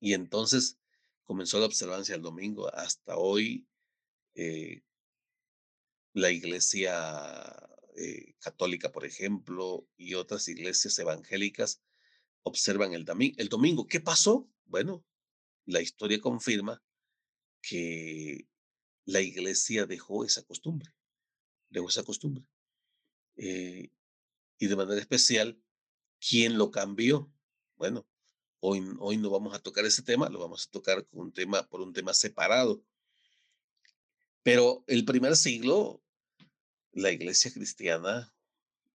Y 0.00 0.14
entonces 0.14 0.78
comenzó 1.22 1.60
la 1.60 1.66
observancia 1.66 2.14
del 2.14 2.22
domingo. 2.22 2.68
Hasta 2.74 3.16
hoy, 3.16 3.68
eh, 4.34 4.82
la 6.14 6.32
iglesia 6.32 6.92
eh, 7.96 8.34
católica, 8.40 8.90
por 8.90 9.06
ejemplo, 9.06 9.86
y 9.96 10.14
otras 10.14 10.48
iglesias 10.48 10.98
evangélicas 10.98 11.80
observan 12.42 12.92
el, 12.92 13.04
el 13.36 13.48
domingo. 13.48 13.86
¿Qué 13.86 14.00
pasó? 14.00 14.48
Bueno, 14.66 15.04
la 15.66 15.80
historia 15.80 16.20
confirma 16.20 16.82
que 17.62 18.48
la 19.04 19.20
iglesia 19.20 19.86
dejó 19.86 20.24
esa 20.24 20.42
costumbre, 20.44 20.92
dejó 21.68 21.88
esa 21.88 22.04
costumbre. 22.04 22.44
Eh, 23.36 23.90
y 24.58 24.66
de 24.66 24.76
manera 24.76 25.00
especial, 25.00 25.60
¿quién 26.20 26.58
lo 26.58 26.70
cambió? 26.70 27.32
Bueno, 27.76 28.06
hoy, 28.60 28.82
hoy 28.98 29.16
no 29.16 29.30
vamos 29.30 29.54
a 29.54 29.58
tocar 29.60 29.84
ese 29.84 30.02
tema, 30.02 30.28
lo 30.28 30.38
vamos 30.38 30.66
a 30.66 30.70
tocar 30.70 31.06
con 31.06 31.20
un 31.20 31.32
tema, 31.32 31.66
por 31.68 31.80
un 31.80 31.92
tema 31.92 32.14
separado. 32.14 32.84
Pero 34.42 34.84
el 34.86 35.04
primer 35.04 35.36
siglo, 35.36 36.02
la 36.92 37.10
iglesia 37.10 37.52
cristiana 37.52 38.34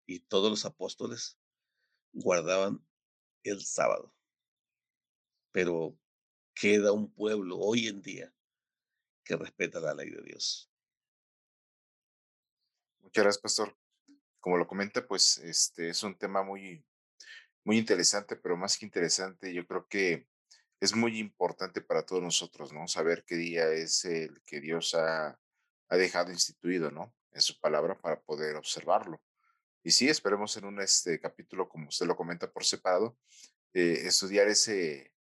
y 0.05 0.19
todos 0.19 0.49
los 0.49 0.65
apóstoles 0.65 1.37
guardaban 2.13 2.85
el 3.45 3.61
sábado. 3.61 4.13
Pero 5.51 5.97
queda 6.53 6.91
un 6.91 7.11
pueblo 7.13 7.57
hoy 7.57 7.87
en 7.87 8.01
día 8.01 8.33
que 9.23 9.35
respeta 9.35 9.79
la 9.79 9.93
ley 9.93 10.09
de 10.09 10.21
Dios. 10.21 10.69
Muchas 12.99 13.23
gracias, 13.23 13.41
pastor. 13.41 13.77
Como 14.39 14.57
lo 14.57 14.67
comenta, 14.67 15.07
pues 15.07 15.37
este 15.39 15.89
es 15.89 16.03
un 16.03 16.17
tema 16.17 16.43
muy, 16.43 16.85
muy 17.63 17.77
interesante, 17.77 18.35
pero 18.35 18.57
más 18.57 18.77
que 18.77 18.85
interesante, 18.85 19.53
yo 19.53 19.65
creo 19.65 19.87
que 19.87 20.27
es 20.79 20.95
muy 20.95 21.17
importante 21.19 21.81
para 21.81 22.05
todos 22.05 22.21
nosotros, 22.21 22.73
¿no? 22.73 22.87
Saber 22.87 23.23
qué 23.25 23.35
día 23.35 23.69
es 23.71 24.05
el 24.05 24.41
que 24.43 24.59
Dios 24.59 24.93
ha, 24.93 25.39
ha 25.89 25.97
dejado 25.97 26.31
instituido, 26.31 26.91
¿no? 26.91 27.13
En 27.31 27.41
su 27.41 27.59
palabra 27.59 27.97
para 27.99 28.21
poder 28.21 28.55
observarlo. 28.55 29.21
Y 29.85 29.91
sí, 29.91 30.09
esperemos 30.09 30.57
en 30.57 30.65
un 30.65 30.81
este 30.81 31.19
capítulo, 31.19 31.69
como 31.69 31.89
usted 31.89 32.07
lo 32.07 32.15
comenta 32.15 32.51
por 32.51 32.65
separado, 32.65 33.19
eh, 33.71 34.01
estudiar 34.05 34.47
ese, 34.47 35.13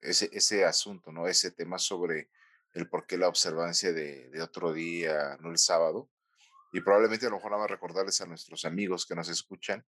ese, 0.00 0.28
ese 0.32 0.64
asunto, 0.64 1.12
¿no? 1.12 1.28
Ese 1.28 1.52
tema 1.52 1.78
sobre 1.78 2.28
el 2.72 2.88
por 2.88 3.06
qué 3.06 3.16
la 3.16 3.28
observancia 3.28 3.92
de, 3.92 4.28
de 4.30 4.42
otro 4.42 4.72
día, 4.72 5.38
no 5.40 5.52
el 5.52 5.58
sábado. 5.58 6.10
Y 6.72 6.80
probablemente 6.80 7.26
a 7.26 7.28
lo 7.28 7.36
mejor 7.36 7.52
vamos 7.52 7.66
a 7.66 7.74
recordarles 7.74 8.20
a 8.20 8.26
nuestros 8.26 8.64
amigos 8.64 9.06
que 9.06 9.14
nos 9.14 9.28
escuchan 9.28 9.86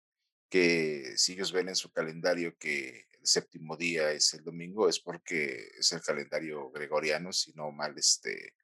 que 0.49 1.13
si 1.17 1.35
ellos 1.35 1.53
ven 1.53 1.69
en 1.69 1.77
su 1.77 1.93
calendario 1.93 2.59
que 2.59 3.07
el 3.13 3.25
séptimo 3.25 3.77
día 3.77 4.11
es 4.11 4.35
el 4.35 4.43
domingo, 4.43 4.89
es 4.89 4.99
porque 4.99 5.71
es 5.79 5.93
el 5.93 6.03
calendario 6.03 6.69
gregoriano, 6.73 7.33
si 7.33 7.53
no 7.53 7.71
mal, 7.71 7.97
este, 7.97 8.57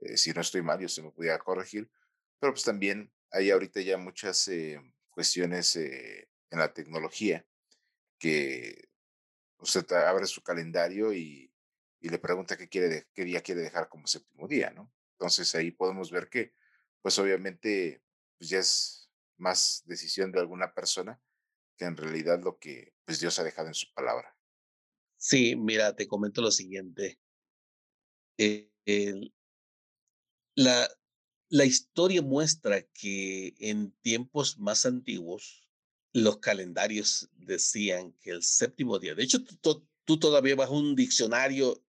eh, 0.00 0.18
si 0.18 0.32
no 0.32 0.42
estoy 0.42 0.60
mal, 0.60 0.80
yo 0.80 0.88
se 0.90 1.02
me 1.02 1.12
podía 1.12 1.38
corregir, 1.38 1.90
pero 2.38 2.52
pues 2.52 2.64
también 2.64 3.10
hay 3.32 3.50
ahorita 3.50 3.80
ya 3.80 3.96
muchas 3.96 4.46
eh, 4.48 4.80
cuestiones 5.10 5.76
eh, 5.76 6.28
en 6.50 6.58
la 6.58 6.72
tecnología 6.72 7.46
que 8.18 8.88
usted 9.58 9.90
abre 9.92 10.26
su 10.26 10.42
calendario 10.42 11.12
y, 11.12 11.52
y 12.00 12.08
le 12.08 12.18
pregunta 12.18 12.56
qué, 12.56 12.68
quiere 12.68 13.08
qué 13.14 13.24
día 13.24 13.40
quiere 13.40 13.62
dejar 13.62 13.88
como 13.88 14.06
séptimo 14.06 14.46
día, 14.46 14.70
¿no? 14.70 14.92
Entonces 15.12 15.54
ahí 15.54 15.70
podemos 15.70 16.10
ver 16.10 16.28
que, 16.28 16.54
pues 17.00 17.18
obviamente, 17.18 18.02
pues 18.38 18.50
ya 18.50 18.58
es 18.58 19.10
más 19.38 19.82
decisión 19.86 20.30
de 20.32 20.40
alguna 20.40 20.74
persona 20.74 21.20
que 21.76 21.84
en 21.84 21.96
realidad 21.96 22.40
lo 22.42 22.58
que 22.58 22.94
pues 23.04 23.20
Dios 23.20 23.38
ha 23.38 23.44
dejado 23.44 23.68
en 23.68 23.74
su 23.74 23.92
palabra. 23.94 24.36
Sí, 25.16 25.56
mira, 25.56 25.94
te 25.94 26.06
comento 26.06 26.42
lo 26.42 26.50
siguiente. 26.50 27.18
Eh, 28.36 28.70
la, 30.56 30.88
la 31.52 31.66
historia 31.66 32.22
muestra 32.22 32.80
que 32.80 33.54
en 33.58 33.92
tiempos 34.00 34.58
más 34.58 34.86
antiguos 34.86 35.68
los 36.14 36.38
calendarios 36.38 37.28
decían 37.34 38.14
que 38.22 38.30
el 38.30 38.42
séptimo 38.42 38.98
día, 38.98 39.14
de 39.14 39.22
hecho 39.22 39.44
tú, 39.44 39.86
tú 40.06 40.18
todavía 40.18 40.56
vas 40.56 40.68
a 40.68 40.72
un 40.72 40.96
diccionario 40.96 41.84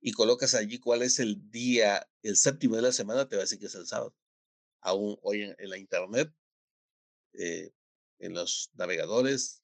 y 0.00 0.12
colocas 0.12 0.54
allí 0.54 0.78
cuál 0.78 1.02
es 1.02 1.18
el 1.18 1.50
día, 1.50 2.08
el 2.22 2.36
séptimo 2.36 2.76
de 2.76 2.82
la 2.82 2.92
semana, 2.92 3.28
te 3.28 3.36
va 3.36 3.42
a 3.42 3.44
decir 3.44 3.58
que 3.58 3.66
es 3.66 3.74
el 3.74 3.86
sábado. 3.86 4.16
Aún 4.80 5.18
hoy 5.20 5.42
en 5.42 5.68
la 5.68 5.76
internet 5.76 6.32
eh, 7.34 7.74
en 8.20 8.32
los 8.32 8.70
navegadores, 8.72 9.62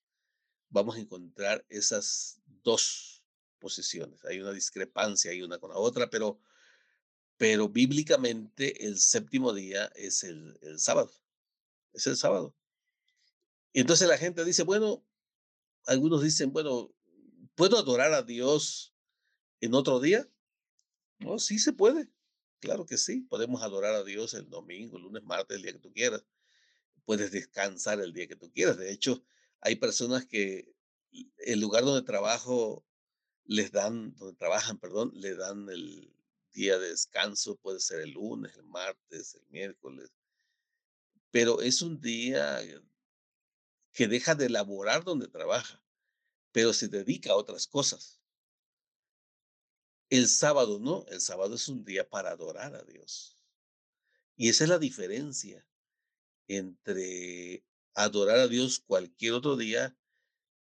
vamos 0.68 0.96
a 0.96 1.00
encontrar 1.00 1.64
esas 1.70 2.42
dos 2.62 3.24
posiciones. 3.58 4.22
Hay 4.26 4.38
una 4.40 4.52
discrepancia 4.52 5.30
hay 5.30 5.40
una 5.40 5.58
con 5.58 5.70
la 5.70 5.78
otra, 5.78 6.10
pero, 6.10 6.38
pero 7.40 7.70
bíblicamente 7.70 8.84
el 8.84 8.98
séptimo 8.98 9.54
día 9.54 9.90
es 9.94 10.24
el, 10.24 10.58
sábado. 10.76 11.10
Es 11.94 12.06
el 12.06 12.18
sábado. 12.18 12.54
Y 13.72 13.80
entonces 13.80 14.06
la 14.06 14.18
gente 14.18 14.44
dice, 14.44 14.62
bueno, 14.62 15.02
algunos 15.86 16.22
dicen, 16.22 16.52
bueno, 16.52 16.94
¿puedo 17.54 17.78
adorar 17.78 18.12
a 18.12 18.22
Dios 18.22 18.94
en 19.62 19.72
otro 19.72 20.00
día? 20.00 20.28
No, 21.18 21.38
sí 21.38 21.58
se 21.58 21.72
puede. 21.72 22.10
Claro 22.58 22.84
que 22.84 22.98
sí. 22.98 23.22
Podemos 23.22 23.62
adorar 23.62 23.94
a 23.94 24.04
Dios 24.04 24.34
el 24.34 24.50
domingo, 24.50 24.98
lunes, 24.98 25.22
martes, 25.22 25.56
el 25.56 25.62
día 25.62 25.72
que 25.72 25.78
tú 25.78 25.94
quieras 25.94 26.22
puedes 27.06 27.32
descansar 27.32 28.02
el 28.02 28.12
día 28.12 28.28
que 28.28 28.36
tú 28.36 28.52
quieras. 28.52 28.76
De 28.76 28.92
hecho, 28.92 29.24
hay 29.62 29.76
personas 29.76 30.26
que 30.26 30.74
el 31.38 31.58
lugar 31.58 31.84
donde 31.84 32.02
trabajo 32.02 32.84
les 33.46 33.72
dan, 33.72 34.14
donde 34.16 34.36
trabajan, 34.36 34.78
perdón, 34.78 35.10
le 35.14 35.34
dan 35.34 35.70
el 35.70 36.14
día 36.52 36.78
de 36.78 36.90
descanso, 36.90 37.56
puede 37.56 37.80
ser 37.80 38.00
el 38.00 38.12
lunes, 38.12 38.56
el 38.56 38.64
martes, 38.64 39.34
el 39.34 39.46
miércoles, 39.48 40.12
pero 41.30 41.60
es 41.60 41.82
un 41.82 42.00
día 42.00 42.60
que 43.92 44.08
deja 44.08 44.34
de 44.34 44.48
laborar 44.48 45.04
donde 45.04 45.28
trabaja, 45.28 45.82
pero 46.52 46.72
se 46.72 46.88
dedica 46.88 47.32
a 47.32 47.36
otras 47.36 47.66
cosas. 47.66 48.20
El 50.08 50.28
sábado 50.28 50.80
no, 50.80 51.04
el 51.08 51.20
sábado 51.20 51.54
es 51.54 51.68
un 51.68 51.84
día 51.84 52.08
para 52.08 52.30
adorar 52.30 52.74
a 52.74 52.82
Dios. 52.82 53.36
Y 54.36 54.48
esa 54.48 54.64
es 54.64 54.70
la 54.70 54.78
diferencia 54.78 55.64
entre 56.48 57.64
adorar 57.94 58.40
a 58.40 58.48
Dios 58.48 58.80
cualquier 58.80 59.34
otro 59.34 59.56
día 59.56 59.96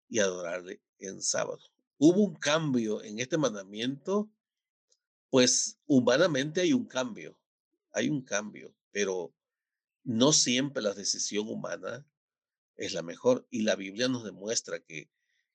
y 0.08 0.19
adorarle 0.19 0.82
en 0.99 1.21
sábado. 1.21 1.62
Hubo 1.97 2.21
un 2.21 2.36
cambio 2.36 3.02
en 3.04 3.19
este 3.19 3.38
mandamiento 3.38 4.32
Pues 5.30 5.80
humanamente 5.86 6.62
hay 6.62 6.74
un 6.74 6.86
cambio, 6.86 7.38
hay 7.92 8.10
un 8.10 8.22
cambio, 8.24 8.76
pero 8.92 9.34
no 10.04 10.34
siempre 10.34 10.82
la 10.82 10.94
decisión 10.94 11.48
humana 11.48 12.06
es 12.78 12.94
la 12.94 13.04
mejor. 13.04 13.46
Y 13.50 13.62
la 13.62 13.76
Biblia 13.76 14.08
nos 14.08 14.24
demuestra 14.24 14.80
que, 14.80 15.10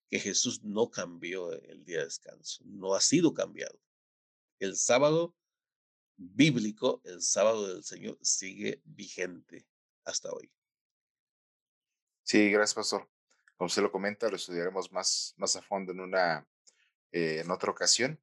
que 0.09 0.21
Jesús 0.21 0.63
no 0.63 0.91
cambió 0.91 1.53
el 1.53 1.85
día 1.85 1.99
de 1.99 2.05
descanso, 2.05 2.63
no 2.67 2.95
ha 2.95 3.01
sido 3.01 3.35
cambiado. 3.35 3.79
El 4.61 4.77
sábado 4.77 5.35
bíblico, 6.17 7.01
el 7.05 7.23
sábado 7.23 7.75
del 7.75 7.83
Señor, 7.83 8.19
sigue 8.23 8.81
vigente 8.85 9.67
hasta 10.05 10.31
hoy. 10.33 10.51
Sí, 12.23 12.51
gracias, 12.51 12.75
pastor. 12.75 13.11
Como 13.57 13.67
usted 13.67 13.83
lo 13.83 13.93
comenta, 13.93 14.29
lo 14.29 14.37
estudiaremos 14.37 14.91
más, 14.93 15.35
más 15.37 15.57
a 15.57 15.63
fondo 15.63 15.93
en 15.93 16.01
una 16.01 16.47
eh, 17.13 17.41
en 17.41 17.51
otra 17.51 17.71
ocasión. 17.71 18.21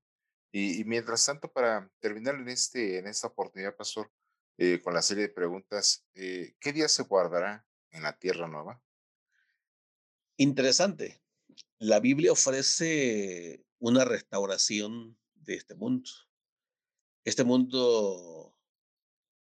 Y, 0.52 0.84
mientras 0.84 1.26
tanto, 1.26 1.52
para 1.52 1.90
terminar 2.00 2.36
en, 2.36 2.50
este, 2.50 2.98
en 2.98 3.08
esta 3.08 3.28
oportunidad, 3.28 3.76
pastor, 3.76 4.12
eh, 4.58 4.82
con 4.82 4.94
la 4.94 5.02
serie 5.02 5.28
de 5.28 5.34
preguntas, 5.34 6.06
eh, 6.14 6.56
¿qué 6.60 6.74
día 6.74 6.90
se 6.90 7.04
guardará 7.04 7.66
en 7.92 8.04
la 8.04 8.18
Tierra 8.18 8.48
Nueva? 8.48 8.82
Interesante. 10.36 11.22
La 11.80 12.00
Biblia 12.00 12.34
ofrece 12.34 13.66
una 13.80 14.04
restauración 14.04 15.18
de 15.36 15.56
este 15.56 15.74
mundo. 15.76 16.10
Este 17.24 17.44
mundo 17.44 18.56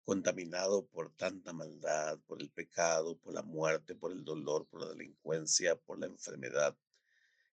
contaminado 0.04 0.88
por 0.88 1.12
tanta 1.14 1.54
maldad, 1.54 2.20
por 2.26 2.42
el 2.42 2.50
pecado, 2.50 3.18
por 3.18 3.34
la 3.34 3.44
muerte, 3.44 3.96
por 3.96 4.12
el 4.12 4.24
dolor, 4.24 4.68
por 4.68 4.82
la 4.82 4.90
delincuencia, 4.90 5.76
por 5.76 6.00
la 6.00 6.08
enfermedad. 6.08 6.78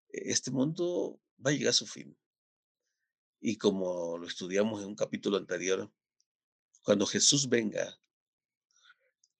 E-, 0.09 0.31
este 0.31 0.51
mundo 0.51 1.21
va 1.45 1.51
a 1.51 1.53
llegar 1.53 1.71
a 1.71 1.75
su 1.75 1.87
fin. 1.87 2.17
Y 3.41 3.57
como 3.59 4.19
lo 4.19 4.27
estudiamos 4.27 4.83
en 4.83 4.89
un 4.89 4.97
capítulo 4.97 5.37
anterior, 5.37 5.91
cuando 6.83 7.07
Jesús 7.07 7.49
venga, 7.49 7.99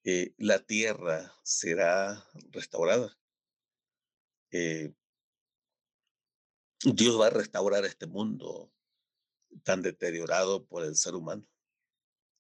eh, 0.05 0.35
la 0.39 0.59
tierra 0.61 1.35
será 1.43 2.25
restaurada. 2.51 3.19
Eh, 4.53 4.93
Dios 6.85 7.21
va 7.21 7.27
a 7.27 7.31
restaurar 7.31 7.85
este 7.85 8.07
mundo 8.07 8.73
tan 9.65 9.83
deteriorado 9.83 10.65
por 10.67 10.85
el 10.85 10.95
ser 10.97 11.15
humano. 11.15 11.45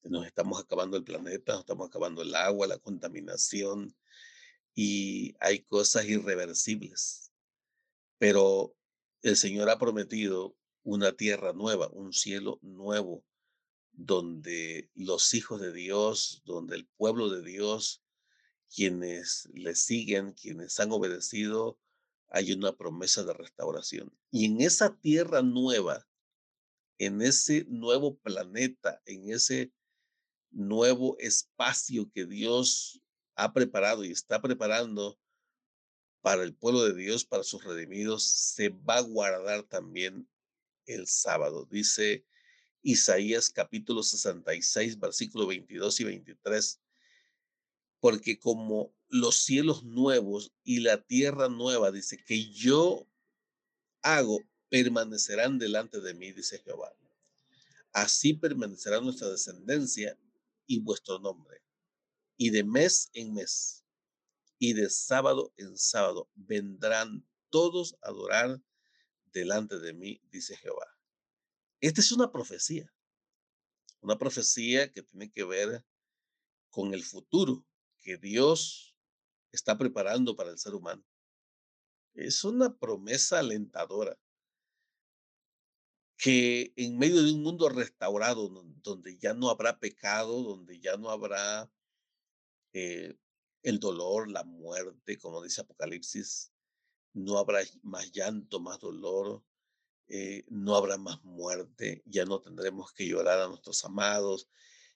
Nos 0.04 0.26
estamos 0.26 0.62
acabando 0.62 0.96
el 0.96 1.04
planeta, 1.04 1.52
nos 1.52 1.62
estamos 1.62 1.88
acabando 1.88 2.22
el 2.22 2.34
agua, 2.34 2.68
la 2.68 2.78
contaminación 2.78 3.96
y 4.74 5.34
hay 5.40 5.64
cosas 5.64 6.04
irreversibles. 6.04 7.32
Pero 8.18 8.76
el 9.22 9.36
Señor 9.36 9.68
ha 9.70 9.78
prometido 9.78 10.56
una 10.86 11.10
tierra 11.12 11.52
nueva, 11.52 11.88
un 11.88 12.12
cielo 12.12 12.60
nuevo, 12.62 13.24
donde 13.90 14.88
los 14.94 15.34
hijos 15.34 15.60
de 15.60 15.72
Dios, 15.72 16.42
donde 16.44 16.76
el 16.76 16.86
pueblo 16.86 17.28
de 17.28 17.42
Dios, 17.42 18.04
quienes 18.72 19.48
le 19.52 19.74
siguen, 19.74 20.32
quienes 20.32 20.78
han 20.78 20.92
obedecido, 20.92 21.76
hay 22.28 22.52
una 22.52 22.76
promesa 22.76 23.24
de 23.24 23.34
restauración. 23.34 24.16
Y 24.30 24.44
en 24.44 24.60
esa 24.60 24.96
tierra 24.96 25.42
nueva, 25.42 26.06
en 26.98 27.20
ese 27.20 27.64
nuevo 27.68 28.16
planeta, 28.18 29.02
en 29.06 29.30
ese 29.30 29.72
nuevo 30.52 31.16
espacio 31.18 32.08
que 32.14 32.26
Dios 32.26 33.02
ha 33.34 33.52
preparado 33.52 34.04
y 34.04 34.12
está 34.12 34.40
preparando 34.40 35.18
para 36.20 36.44
el 36.44 36.54
pueblo 36.54 36.84
de 36.84 36.94
Dios, 36.94 37.24
para 37.24 37.42
sus 37.42 37.64
redimidos, 37.64 38.22
se 38.22 38.68
va 38.68 38.98
a 38.98 39.02
guardar 39.02 39.64
también 39.64 40.28
el 40.86 41.06
sábado. 41.06 41.66
Dice 41.70 42.24
Isaías 42.82 43.50
capítulo 43.50 44.02
66, 44.02 44.98
versículo 44.98 45.46
22 45.46 46.00
y 46.00 46.04
23, 46.04 46.80
porque 48.00 48.38
como 48.38 48.94
los 49.08 49.36
cielos 49.36 49.84
nuevos 49.84 50.52
y 50.64 50.80
la 50.80 51.02
tierra 51.02 51.48
nueva, 51.48 51.90
dice, 51.90 52.16
que 52.24 52.50
yo 52.50 53.06
hago, 54.02 54.40
permanecerán 54.68 55.58
delante 55.58 56.00
de 56.00 56.14
mí, 56.14 56.32
dice 56.32 56.58
Jehová. 56.58 56.92
Así 57.92 58.34
permanecerá 58.34 59.00
nuestra 59.00 59.28
descendencia 59.28 60.18
y 60.66 60.80
vuestro 60.80 61.18
nombre. 61.18 61.62
Y 62.36 62.50
de 62.50 62.62
mes 62.62 63.08
en 63.14 63.32
mes 63.32 63.84
y 64.58 64.74
de 64.74 64.90
sábado 64.90 65.52
en 65.56 65.76
sábado 65.76 66.28
vendrán 66.34 67.26
todos 67.50 67.96
a 68.02 68.08
adorar 68.08 68.60
delante 69.40 69.78
de 69.78 69.92
mí, 69.92 70.20
dice 70.30 70.56
Jehová. 70.56 70.86
Esta 71.80 72.00
es 72.00 72.10
una 72.10 72.32
profecía, 72.32 72.92
una 74.00 74.16
profecía 74.16 74.90
que 74.90 75.02
tiene 75.02 75.30
que 75.30 75.44
ver 75.44 75.84
con 76.70 76.94
el 76.94 77.04
futuro 77.04 77.66
que 78.00 78.16
Dios 78.16 78.96
está 79.52 79.76
preparando 79.76 80.36
para 80.36 80.50
el 80.50 80.58
ser 80.58 80.74
humano. 80.74 81.04
Es 82.14 82.44
una 82.44 82.74
promesa 82.78 83.40
alentadora 83.40 84.18
que 86.16 86.72
en 86.76 86.96
medio 86.96 87.22
de 87.22 87.32
un 87.32 87.42
mundo 87.42 87.68
restaurado, 87.68 88.48
donde 88.82 89.18
ya 89.18 89.34
no 89.34 89.50
habrá 89.50 89.78
pecado, 89.78 90.42
donde 90.42 90.80
ya 90.80 90.96
no 90.96 91.10
habrá 91.10 91.70
eh, 92.72 93.18
el 93.62 93.78
dolor, 93.80 94.30
la 94.30 94.44
muerte, 94.44 95.18
como 95.18 95.42
dice 95.42 95.60
Apocalipsis, 95.60 96.52
no 97.16 97.38
habrá 97.38 97.60
más 97.82 98.12
llanto, 98.12 98.60
más 98.60 98.78
dolor, 98.78 99.42
eh, 100.08 100.44
no 100.48 100.76
habrá 100.76 100.98
más 100.98 101.24
muerte, 101.24 102.02
ya 102.04 102.26
no 102.26 102.40
tendremos 102.40 102.92
que 102.92 103.08
llorar 103.08 103.40
a 103.40 103.48
nuestros 103.48 103.82
amados, 103.86 104.48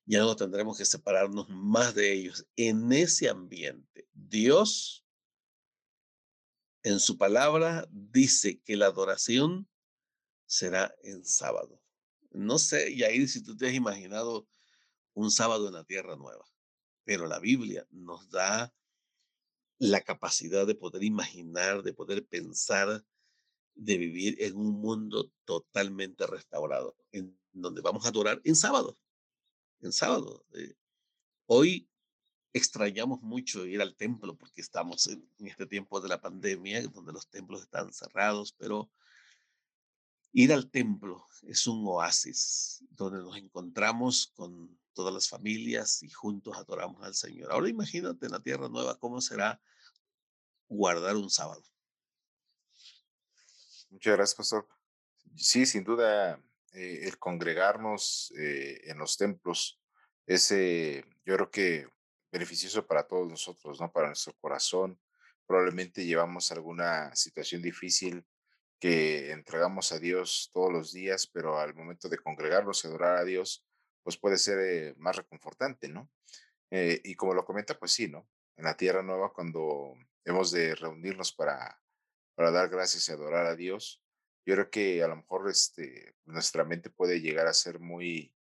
ya 0.05 0.21
no 0.21 0.37
tendremos 0.37 0.77
que 0.77 0.85
separarnos 0.85 1.49
más 1.49 1.95
de 1.95 2.13
ellos. 2.13 2.47
En 2.57 2.93
ese 2.93 3.31
ambiente, 3.31 4.07
Dios 4.13 5.07
en 6.83 7.01
su 7.01 7.17
palabra 7.17 7.89
dice 7.91 8.61
que 8.61 8.77
la 8.77 8.87
adoración 8.87 9.67
será 10.45 10.95
en 11.03 11.25
sábado. 11.25 11.83
No 12.33 12.59
sé, 12.59 12.91
y 12.91 13.03
ahí 13.03 13.27
si 13.29 13.43
tú 13.43 13.57
te 13.57 13.67
has 13.67 13.75
imaginado 13.75 14.47
un 15.15 15.31
sábado 15.31 15.69
en 15.69 15.75
la 15.75 15.85
tierra 15.85 16.17
nueva, 16.17 16.45
pero 17.05 17.27
la 17.27 17.39
Biblia 17.39 17.87
nos 17.91 18.29
da 18.29 18.75
la 19.81 20.03
capacidad 20.03 20.67
de 20.67 20.75
poder 20.75 21.03
imaginar, 21.03 21.83
de 21.83 21.95
poder 21.95 22.27
pensar, 22.27 23.03
de 23.75 23.97
vivir 23.97 24.37
en 24.43 24.55
un 24.57 24.79
mundo 24.79 25.33
totalmente 25.47 26.27
restaurado, 26.27 26.95
en 27.13 27.37
donde 27.51 27.81
vamos 27.81 28.05
a 28.05 28.11
adorar 28.11 28.43
en 28.45 28.55
sábado, 28.55 28.99
en 29.81 29.91
sábado. 29.91 30.45
Eh, 30.53 30.75
hoy 31.47 31.89
extrañamos 32.53 33.23
mucho 33.23 33.65
ir 33.65 33.81
al 33.81 33.97
templo 33.97 34.37
porque 34.37 34.61
estamos 34.61 35.07
en, 35.07 35.27
este 35.39 35.65
tiempo 35.65 35.99
de 36.03 36.11
la 36.11 36.21
pandemia, 36.21 36.87
donde 36.89 37.15
los 37.15 37.29
templos 37.29 37.63
están 37.63 37.91
cerrados, 37.95 38.53
pero 38.53 38.91
ir 40.33 40.53
al 40.53 40.71
templo 40.71 41.27
es 41.43 41.67
un 41.67 41.85
oasis 41.87 42.85
donde 42.91 43.19
nos 43.19 43.37
encontramos 43.37 44.33
con 44.35 44.79
todas 44.93 45.13
las 45.15 45.29
familias 45.29 46.03
y 46.03 46.11
juntos 46.11 46.57
adoramos 46.57 47.03
al 47.05 47.15
Señor. 47.15 47.53
Ahora 47.53 47.69
imagínate 47.69 48.27
en 48.27 48.33
la 48.33 48.43
tierra 48.43 48.69
nueva 48.69 48.99
cómo 48.99 49.21
será 49.21 49.61
guardar 50.69 51.17
un 51.17 51.31
sábado. 51.31 51.65
Muchas 53.91 54.17
gracias, 54.17 54.37
pastor. 54.37 54.69
Sí, 55.37 55.67
sin 55.67 55.85
duda, 55.85 56.41
eh, 56.73 57.01
el 57.03 57.19
congregarnos 57.19 58.33
eh, 58.39 58.81
en 58.85 58.99
los 58.99 59.17
templos 59.17 59.81
es, 60.27 60.51
yo 60.51 61.35
creo 61.35 61.51
que 61.51 61.89
beneficioso 62.31 62.87
para 62.87 63.07
todos 63.07 63.29
nosotros, 63.29 63.81
¿no? 63.81 63.91
Para 63.91 64.09
nuestro 64.09 64.33
corazón. 64.35 65.01
Probablemente 65.47 66.05
llevamos 66.05 66.53
alguna 66.53 67.15
situación 67.17 67.63
difícil 67.63 68.25
que 68.81 69.31
entregamos 69.31 69.93
a 69.93 69.99
Dios 69.99 70.51
todos 70.53 70.73
los 70.73 70.93
días, 70.93 71.29
pero 71.29 71.59
al 71.59 71.75
momento 71.75 72.09
de 72.09 72.19
congregarnos 72.19 72.85
y 72.85 72.89
adorar 72.89 73.19
a 73.19 73.25
Dios, 73.25 73.65
pues 74.03 74.17
puede 74.17 74.39
ser 74.39 74.59
eh, 74.61 74.95
más 74.97 75.17
reconfortante, 75.17 75.89
¿no? 75.89 76.11
y 76.73 77.17
como 77.17 77.35
lo 77.35 77.45
comenta, 77.45 77.77
pues 77.77 77.91
sí, 77.91 78.07
¿no? 78.07 78.29
En 78.57 78.63
la 78.63 78.77
tierra 78.77 79.03
nueva, 79.03 79.33
cuando 79.33 79.97
hemos 80.25 80.53
de 80.53 80.75
reunirnos 80.77 81.33
para, 81.33 81.81
para 82.35 82.51
dar 82.51 82.69
gracias 82.69 83.09
y 83.09 83.13
adorar 83.13 83.47
a 83.47 83.57
Dios. 83.57 84.03
Yo 84.47 84.55
creo 84.55 84.71
que 84.71 85.03
a 85.03 85.09
lo 85.09 85.17
mejor 85.17 85.49
este, 85.51 86.15
nuestra 86.25 86.65
mente 86.65 86.89
puede 86.89 87.21
llegar 87.21 87.47
a 87.47 87.53
ser 87.53 87.81
muy, 87.81 88.35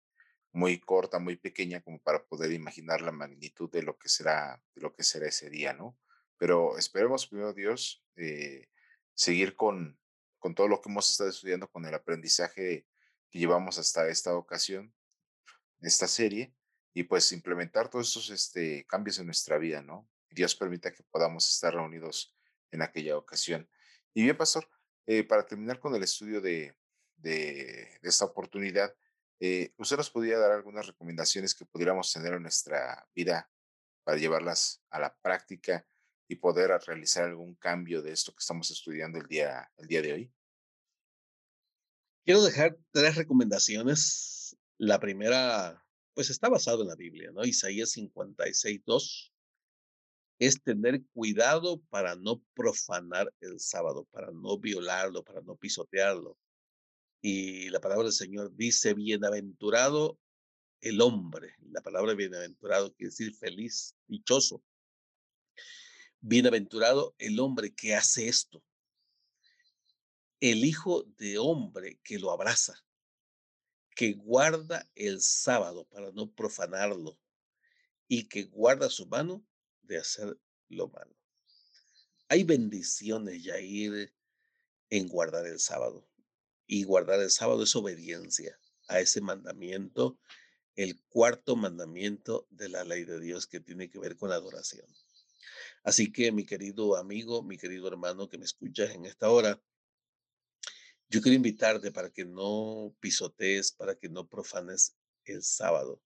muy 0.53 0.79
corta, 0.79 1.19
muy 1.19 1.37
pequeña, 1.37 1.81
como 1.81 1.99
para 1.99 2.25
poder 2.25 2.53
imaginar 2.53 3.01
la 3.01 3.13
magnitud 3.13 3.71
de 3.71 3.83
lo 3.83 3.99
que 3.99 4.09
será, 4.09 4.63
de 4.75 4.83
lo 4.83 4.93
que 4.93 5.03
será 5.03 5.27
ese 5.27 5.51
día, 5.51 5.73
¿no? 5.73 5.99
Pero 6.37 6.79
esperemos 6.79 7.27
primero 7.27 7.53
Dios 7.53 8.05
eh, 8.17 8.69
seguir 9.15 9.57
con, 9.57 9.99
con 10.39 10.55
todo 10.55 10.69
lo 10.69 10.81
que 10.81 10.91
hemos 10.91 11.11
estado 11.11 11.31
estudiando, 11.31 11.69
con 11.71 11.85
el 11.85 11.95
aprendizaje 11.95 12.87
que 13.31 13.39
llevamos 13.39 13.79
hasta 13.79 14.09
esta 14.09 14.35
ocasión, 14.35 14.95
esta 15.81 16.07
serie, 16.09 16.55
y 16.95 17.05
pues 17.05 17.31
implementar 17.33 17.89
todos 17.89 18.31
este, 18.31 18.85
cambios 18.87 19.19
en 19.19 19.27
nuestra 19.27 19.59
vida, 19.59 19.83
¿no? 19.83 20.09
Dios 20.31 20.55
permita 20.55 20.93
que 20.93 21.05
podamos 21.05 21.49
estar 21.49 21.75
reunidos 21.75 22.35
en 22.71 22.83
aquella 22.83 23.17
ocasión. 23.17 23.69
Y 24.15 24.23
bien, 24.23 24.37
pastor, 24.37 24.69
eh, 25.07 25.25
para 25.25 25.47
terminar 25.47 25.79
con 25.79 25.95
el 25.95 26.03
estudio 26.03 26.41
de, 26.41 26.75
de, 27.17 27.99
esta 28.03 28.25
oportunidad, 28.25 28.95
Eh, 29.41 29.73
¿Usted 29.79 29.97
nos 29.97 30.11
podría 30.11 30.37
dar 30.37 30.51
algunas 30.51 30.85
recomendaciones 30.89 31.55
que 31.55 31.65
pudiéramos 31.65 32.13
tener 32.13 32.33
en 32.35 32.43
nuestra 32.43 33.07
vida 33.15 33.49
para 34.03 34.19
llevarlas 34.19 34.83
a 34.91 34.99
la 34.99 35.15
práctica 35.23 35.87
y 36.29 36.37
poder 36.37 36.71
realizar 36.87 37.25
algún 37.25 37.55
cambio 37.55 38.03
de 38.03 38.13
esto 38.13 38.33
que 38.33 38.41
estamos 38.41 38.71
estudiando 38.71 39.19
el 39.19 39.27
día, 39.27 39.71
el 39.79 39.89
día 39.89 40.03
de 40.03 40.13
hoy? 40.13 40.33
Quiero 42.25 42.43
dejar 42.43 42.77
tres 42.91 43.17
recomendaciones. 43.17 44.57
La 44.77 45.01
primera, 45.01 45.83
pues 46.15 46.31
está 46.31 46.49
basado 46.49 46.83
en 46.83 46.89
la 46.89 46.95
Biblia, 46.95 47.31
¿no? 47.33 47.45
Isaías 47.45 47.91
56, 47.93 48.83
2 48.85 49.33
es 50.39 50.63
tener 50.63 51.03
cuidado 51.13 51.81
para 51.89 52.15
no 52.15 52.43
profanar 52.55 53.33
el 53.41 53.59
sábado, 53.59 54.07
para 54.11 54.31
no 54.31 54.59
violarlo, 54.59 55.25
para 55.25 55.41
no 55.41 55.57
pisotearlo. 55.57 56.39
Y 57.21 57.71
la 57.71 57.81
palabra 57.81 58.05
del 58.05 58.13
Señor 58.13 58.55
dice, 58.55 58.95
bienaventurado 58.95 60.19
el 60.81 61.01
hombre. 61.01 61.55
La 61.73 61.81
palabra 61.81 62.15
bienaventurado 62.15 62.95
quiere 62.95 63.11
decir 63.11 63.35
feliz, 63.35 63.97
dichoso. 64.07 64.63
Bienaventurado 66.21 67.15
el 67.19 67.39
hombre 67.41 67.75
que 67.75 67.95
hace 67.95 68.29
esto. 68.29 68.63
El 70.41 70.65
hijo 70.65 71.05
de 71.17 71.39
hombre 71.39 72.01
que 72.03 72.19
lo 72.19 72.31
abraza, 72.31 72.85
que 73.95 74.13
guarda 74.13 74.89
el 74.95 75.21
sábado 75.21 75.85
para 75.89 76.13
no 76.13 76.33
profanarlo 76.33 77.19
y 78.07 78.29
que 78.29 78.45
guarda 78.45 78.89
su 78.89 79.07
mano 79.07 79.45
de 79.83 79.99
hacer 79.99 80.39
lo 80.69 80.89
malo. 80.89 81.17
Hay 82.29 82.45
bendiciones, 82.45 83.43
Yair, 83.43 84.13
en 84.91 85.09
guardar 85.09 85.47
el 85.47 85.59
sábado. 85.59 86.09
Y 86.67 86.85
guardar 86.85 87.21
el 87.21 87.31
sábado 87.31 87.63
es 87.63 87.75
obediencia 87.75 88.59
a 88.89 89.01
ese 89.01 89.21
mandamiento, 89.21 90.19
el 90.77 91.01
cuarto 91.09 91.57
mandamiento 91.57 92.47
de 92.51 92.69
la 92.69 92.85
ley 92.85 93.05
de 93.05 93.19
Dios 93.21 93.47
que 93.47 93.61
tiene 93.61 93.89
que 93.89 93.99
ver 93.99 94.17
con 94.17 94.31
la 94.31 94.37
adoración. 94.37 94.87
Así 95.89 96.13
que, 96.13 96.33
mi 96.33 96.45
querido 96.45 96.97
amigo, 96.97 97.43
mi 97.43 97.57
querido 97.57 97.89
hermano 97.89 98.29
que 98.29 98.37
me 98.37 98.45
escuchas 98.45 98.91
en 98.91 99.07
esta 99.07 99.31
hora, 99.31 99.59
yo 101.09 101.23
quiero 101.23 101.35
invitarte 101.35 101.91
para 101.93 102.11
que 102.11 102.27
no 102.27 102.95
pisotees, 103.01 103.73
para 103.73 103.95
que 103.95 104.11
no 104.11 104.29
profanes 104.29 104.99
el 105.25 105.43
sábado. 105.43 106.03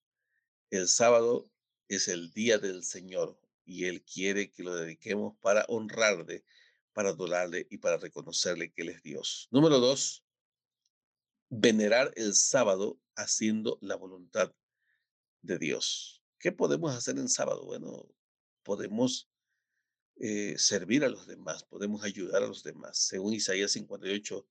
El 0.71 0.87
sábado 0.87 1.51
es 1.89 2.07
el 2.07 2.33
día 2.33 2.59
del 2.59 2.85
Señor, 2.85 3.37
y 3.65 3.87
Él 3.87 4.05
quiere 4.05 4.53
que 4.53 4.63
lo 4.63 4.73
dediquemos 4.77 5.37
para 5.41 5.65
honrarle, 5.67 6.45
para 6.93 7.09
adorarle 7.09 7.67
y 7.69 7.79
para 7.79 7.97
reconocerle 7.97 8.71
que 8.71 8.83
Él 8.83 8.91
es 8.91 9.03
Dios. 9.03 9.49
Número 9.51 9.81
dos, 9.81 10.25
venerar 11.49 12.13
el 12.15 12.37
sábado 12.37 13.01
haciendo 13.17 13.79
la 13.81 13.97
voluntad 13.97 14.55
de 15.41 15.59
Dios. 15.59 16.23
¿Qué 16.39 16.53
podemos 16.53 16.95
hacer 16.95 17.19
en 17.19 17.29
sábado? 17.29 17.65
Bueno, 17.65 18.09
podemos 18.63 19.32
eh, 20.25 20.55
servir 20.57 21.05
a 21.05 21.09
los 21.09 21.27
demás, 21.27 21.65
podemos 21.65 22.05
ayudar 22.05 22.45
a 22.45 22.47
los 22.47 22.63
demás. 22.63 22.97
Según 22.97 23.35
Isaías 23.35 23.73
58, 23.73 24.47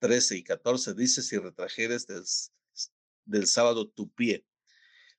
13 0.00 0.36
y 0.36 0.44
14 0.44 0.92
dice, 0.92 1.22
si 1.22 1.38
retrajeres 1.38 2.06
del, 2.06 2.24
del 3.24 3.46
sábado 3.46 3.88
tu 3.88 4.12
pie, 4.12 4.44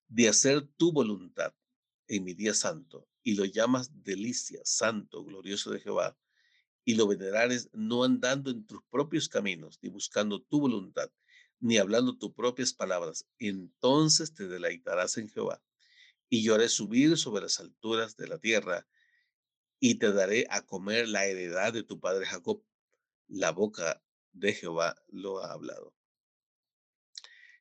de 0.07 0.29
hacer 0.29 0.61
tu 0.77 0.91
voluntad 0.91 1.55
en 2.07 2.23
mi 2.23 2.35
día 2.35 2.53
santo, 2.53 3.09
y 3.23 3.33
lo 3.33 3.45
llamas 3.45 3.89
delicia, 4.03 4.61
santo, 4.63 5.23
glorioso 5.23 5.71
de 5.71 5.79
Jehová, 5.79 6.15
y 6.85 6.93
lo 6.93 7.07
venerares 7.07 7.71
no 7.73 8.03
andando 8.03 8.51
en 8.51 8.67
tus 8.67 8.83
propios 8.91 9.27
caminos, 9.27 9.79
ni 9.81 9.89
buscando 9.89 10.39
tu 10.39 10.59
voluntad, 10.59 11.11
ni 11.59 11.79
hablando 11.79 12.15
tus 12.15 12.31
propias 12.33 12.73
palabras, 12.73 13.25
entonces 13.39 14.35
te 14.35 14.47
deleitarás 14.47 15.17
en 15.17 15.29
Jehová. 15.29 15.63
Y 16.29 16.43
yo 16.43 16.53
haré 16.53 16.69
subir 16.69 17.17
sobre 17.17 17.41
las 17.41 17.59
alturas 17.59 18.15
de 18.17 18.27
la 18.27 18.37
tierra, 18.37 18.87
y 19.79 19.95
te 19.95 20.11
daré 20.11 20.45
a 20.49 20.65
comer 20.65 21.07
la 21.07 21.25
heredad 21.25 21.73
de 21.73 21.83
tu 21.83 21.99
padre 21.99 22.25
Jacob. 22.25 22.63
La 23.27 23.51
boca 23.51 24.03
de 24.33 24.53
Jehová 24.53 24.95
lo 25.07 25.43
ha 25.43 25.51
hablado. 25.51 25.93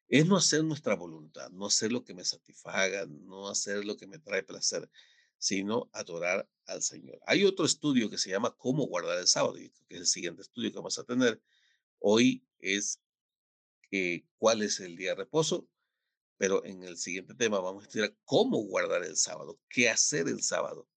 Es 0.09 0.27
no 0.27 0.37
hacer 0.37 0.65
nuestra 0.65 0.95
voluntad, 0.95 1.51
no 1.51 1.67
hacer 1.67 1.93
lo 1.93 2.03
que 2.03 2.15
me 2.15 2.25
satisfaga, 2.25 3.07
no 3.07 3.49
hacer 3.49 3.85
lo 3.85 3.97
que 3.97 4.07
me 4.07 4.19
trae 4.19 4.43
placer, 4.43 4.91
sino 5.37 5.91
adorar 5.93 6.49
al 6.67 6.83
Señor. 6.83 7.21
Hay 7.27 7.45
otro 7.45 7.67
estudio 7.67 8.09
que 8.09 8.17
se 8.17 8.31
llama 8.31 8.57
Cómo 8.57 8.87
guardar 8.87 9.19
el 9.19 9.27
sábado, 9.27 9.55
que 9.55 9.95
es 9.95 10.01
el 10.01 10.07
siguiente 10.07 10.43
estudio 10.43 10.71
que 10.71 10.79
vamos 10.79 10.99
a 10.99 11.05
tener. 11.05 11.41
Hoy 11.99 12.43
es 12.59 13.01
eh, 13.91 14.25
cuál 14.39 14.63
es 14.63 14.81
el 14.81 14.97
día 14.97 15.11
de 15.11 15.17
reposo, 15.17 15.69
pero 16.39 16.65
en 16.65 16.85
el 16.85 16.97
siguiente 16.97 17.35
tema 17.35 17.61
vamos 17.61 17.85
a 17.85 17.87
estudiar 17.87 18.17
cómo 18.25 18.59
guardar 18.63 19.05
el 19.05 19.17
sábado, 19.17 19.61
qué 19.69 19.91
hacer 19.91 20.29
el 20.29 20.43
sábado. 20.43 20.89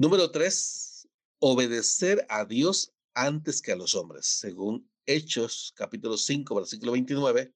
Número 0.00 0.30
tres, 0.30 1.08
obedecer 1.40 2.24
a 2.28 2.44
Dios 2.44 2.94
antes 3.14 3.60
que 3.60 3.72
a 3.72 3.76
los 3.76 3.96
hombres. 3.96 4.26
Según 4.26 4.88
Hechos 5.06 5.72
capítulo 5.74 6.16
5, 6.16 6.54
versículo 6.54 6.92
29, 6.92 7.52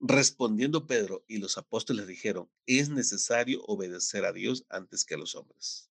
Respondiendo 0.00 0.86
Pedro 0.86 1.24
y 1.26 1.38
los 1.38 1.56
apóstoles 1.56 2.06
dijeron, 2.06 2.50
es 2.66 2.90
necesario 2.90 3.62
obedecer 3.62 4.26
a 4.26 4.34
Dios 4.34 4.66
antes 4.68 5.06
que 5.06 5.14
a 5.14 5.16
los 5.16 5.34
hombres. 5.34 5.90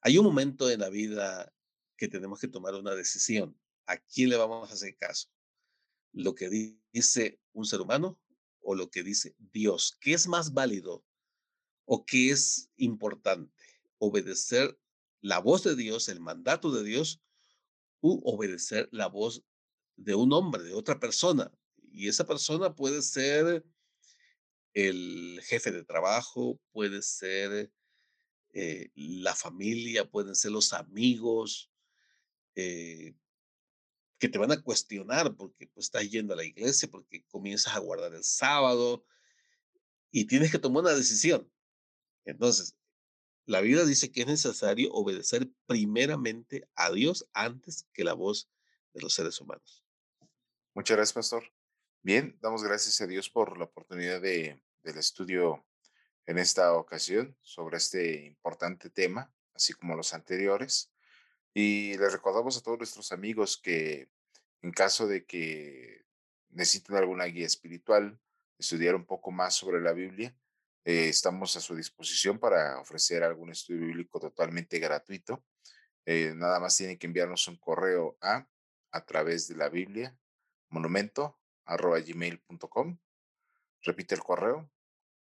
Hay 0.00 0.16
un 0.16 0.24
momento 0.24 0.70
en 0.70 0.78
la 0.78 0.90
vida 0.90 1.52
que 1.96 2.06
tenemos 2.06 2.38
que 2.38 2.46
tomar 2.46 2.76
una 2.76 2.94
decisión. 2.94 3.60
¿A 3.86 3.96
quién 3.96 4.30
le 4.30 4.36
vamos 4.36 4.70
a 4.70 4.74
hacer 4.74 4.96
caso? 4.96 5.28
¿Lo 6.12 6.36
que 6.36 6.78
dice 6.92 7.40
un 7.52 7.64
ser 7.64 7.80
humano 7.80 8.22
o 8.60 8.76
lo 8.76 8.92
que 8.92 9.02
dice 9.02 9.34
Dios? 9.40 9.98
¿Qué 10.00 10.12
es 10.12 10.28
más 10.28 10.54
válido 10.54 11.04
o 11.84 12.06
qué 12.06 12.30
es 12.30 12.70
importante? 12.76 13.55
¿Obedecer 13.98 14.78
la 15.20 15.38
voz 15.38 15.62
de 15.64 15.76
Dios, 15.76 16.08
el 16.08 16.20
mandato 16.20 16.70
de 16.70 16.84
Dios, 16.84 17.20
u 18.00 18.20
obedecer 18.24 18.88
la 18.92 19.08
voz 19.08 19.42
de 19.96 20.14
un 20.14 20.32
hombre, 20.32 20.62
de 20.62 20.74
otra 20.74 21.00
persona, 21.00 21.50
y 21.90 22.08
esa 22.08 22.26
persona 22.26 22.74
puede 22.74 23.00
ser 23.02 23.64
el 24.74 25.40
jefe 25.42 25.70
de 25.72 25.84
trabajo, 25.84 26.60
puede 26.72 27.00
ser 27.00 27.72
eh, 28.52 28.90
la 28.94 29.34
familia, 29.34 30.08
pueden 30.08 30.34
ser 30.34 30.50
los 30.50 30.74
amigos, 30.74 31.70
eh, 32.54 33.14
que 34.18 34.28
te 34.28 34.38
van 34.38 34.52
a 34.52 34.62
cuestionar 34.62 35.34
porque 35.36 35.66
pues, 35.68 35.86
estás 35.86 36.08
yendo 36.10 36.34
a 36.34 36.36
la 36.36 36.44
iglesia, 36.44 36.88
porque 36.90 37.24
comienzas 37.26 37.74
a 37.74 37.80
guardar 37.80 38.14
el 38.14 38.24
sábado 38.24 39.04
y 40.10 40.26
tienes 40.26 40.50
que 40.50 40.58
tomar 40.58 40.82
una 40.84 40.94
decisión. 40.94 41.50
Entonces, 42.24 42.76
la 43.46 43.60
Biblia 43.60 43.84
dice 43.84 44.10
que 44.10 44.22
es 44.22 44.26
necesario 44.26 44.92
obedecer 44.92 45.48
primeramente 45.66 46.68
a 46.74 46.90
Dios 46.90 47.28
antes 47.32 47.86
que 47.92 48.04
la 48.04 48.12
voz 48.12 48.50
de 48.92 49.00
los 49.00 49.14
seres 49.14 49.40
humanos. 49.40 49.84
Muchas 50.74 50.96
gracias, 50.96 51.14
pastor. 51.14 51.44
Bien, 52.02 52.36
damos 52.40 52.62
gracias 52.62 53.00
a 53.00 53.06
Dios 53.06 53.30
por 53.30 53.56
la 53.56 53.64
oportunidad 53.64 54.20
de, 54.20 54.62
del 54.82 54.98
estudio 54.98 55.64
en 56.26 56.38
esta 56.38 56.74
ocasión 56.74 57.36
sobre 57.40 57.76
este 57.76 58.26
importante 58.26 58.90
tema, 58.90 59.32
así 59.54 59.72
como 59.72 59.96
los 59.96 60.12
anteriores. 60.12 60.92
Y 61.54 61.96
les 61.96 62.12
recordamos 62.12 62.58
a 62.58 62.62
todos 62.62 62.78
nuestros 62.78 63.12
amigos 63.12 63.56
que 63.56 64.10
en 64.62 64.72
caso 64.72 65.06
de 65.06 65.24
que 65.24 66.04
necesiten 66.50 66.96
alguna 66.96 67.26
guía 67.26 67.46
espiritual, 67.46 68.18
estudiar 68.58 68.96
un 68.96 69.06
poco 69.06 69.30
más 69.30 69.54
sobre 69.54 69.80
la 69.80 69.92
Biblia, 69.92 70.36
eh, 70.86 71.08
estamos 71.08 71.56
a 71.56 71.60
su 71.60 71.74
disposición 71.74 72.38
para 72.38 72.78
ofrecer 72.80 73.24
algún 73.24 73.50
estudio 73.50 73.86
bíblico 73.86 74.20
totalmente 74.20 74.78
gratuito. 74.78 75.44
Eh, 76.04 76.32
nada 76.34 76.60
más 76.60 76.76
tienen 76.76 76.96
que 76.96 77.06
enviarnos 77.06 77.48
un 77.48 77.56
correo 77.56 78.16
a 78.22 78.46
a 78.96 79.04
través 79.04 79.46
de 79.48 79.56
la 79.56 79.68
Biblia, 79.68 80.16
monumento 80.70 81.38
arroba 81.66 82.00
gmail.com. 82.00 82.98
Repite 83.82 84.14
el 84.14 84.22
correo 84.22 84.70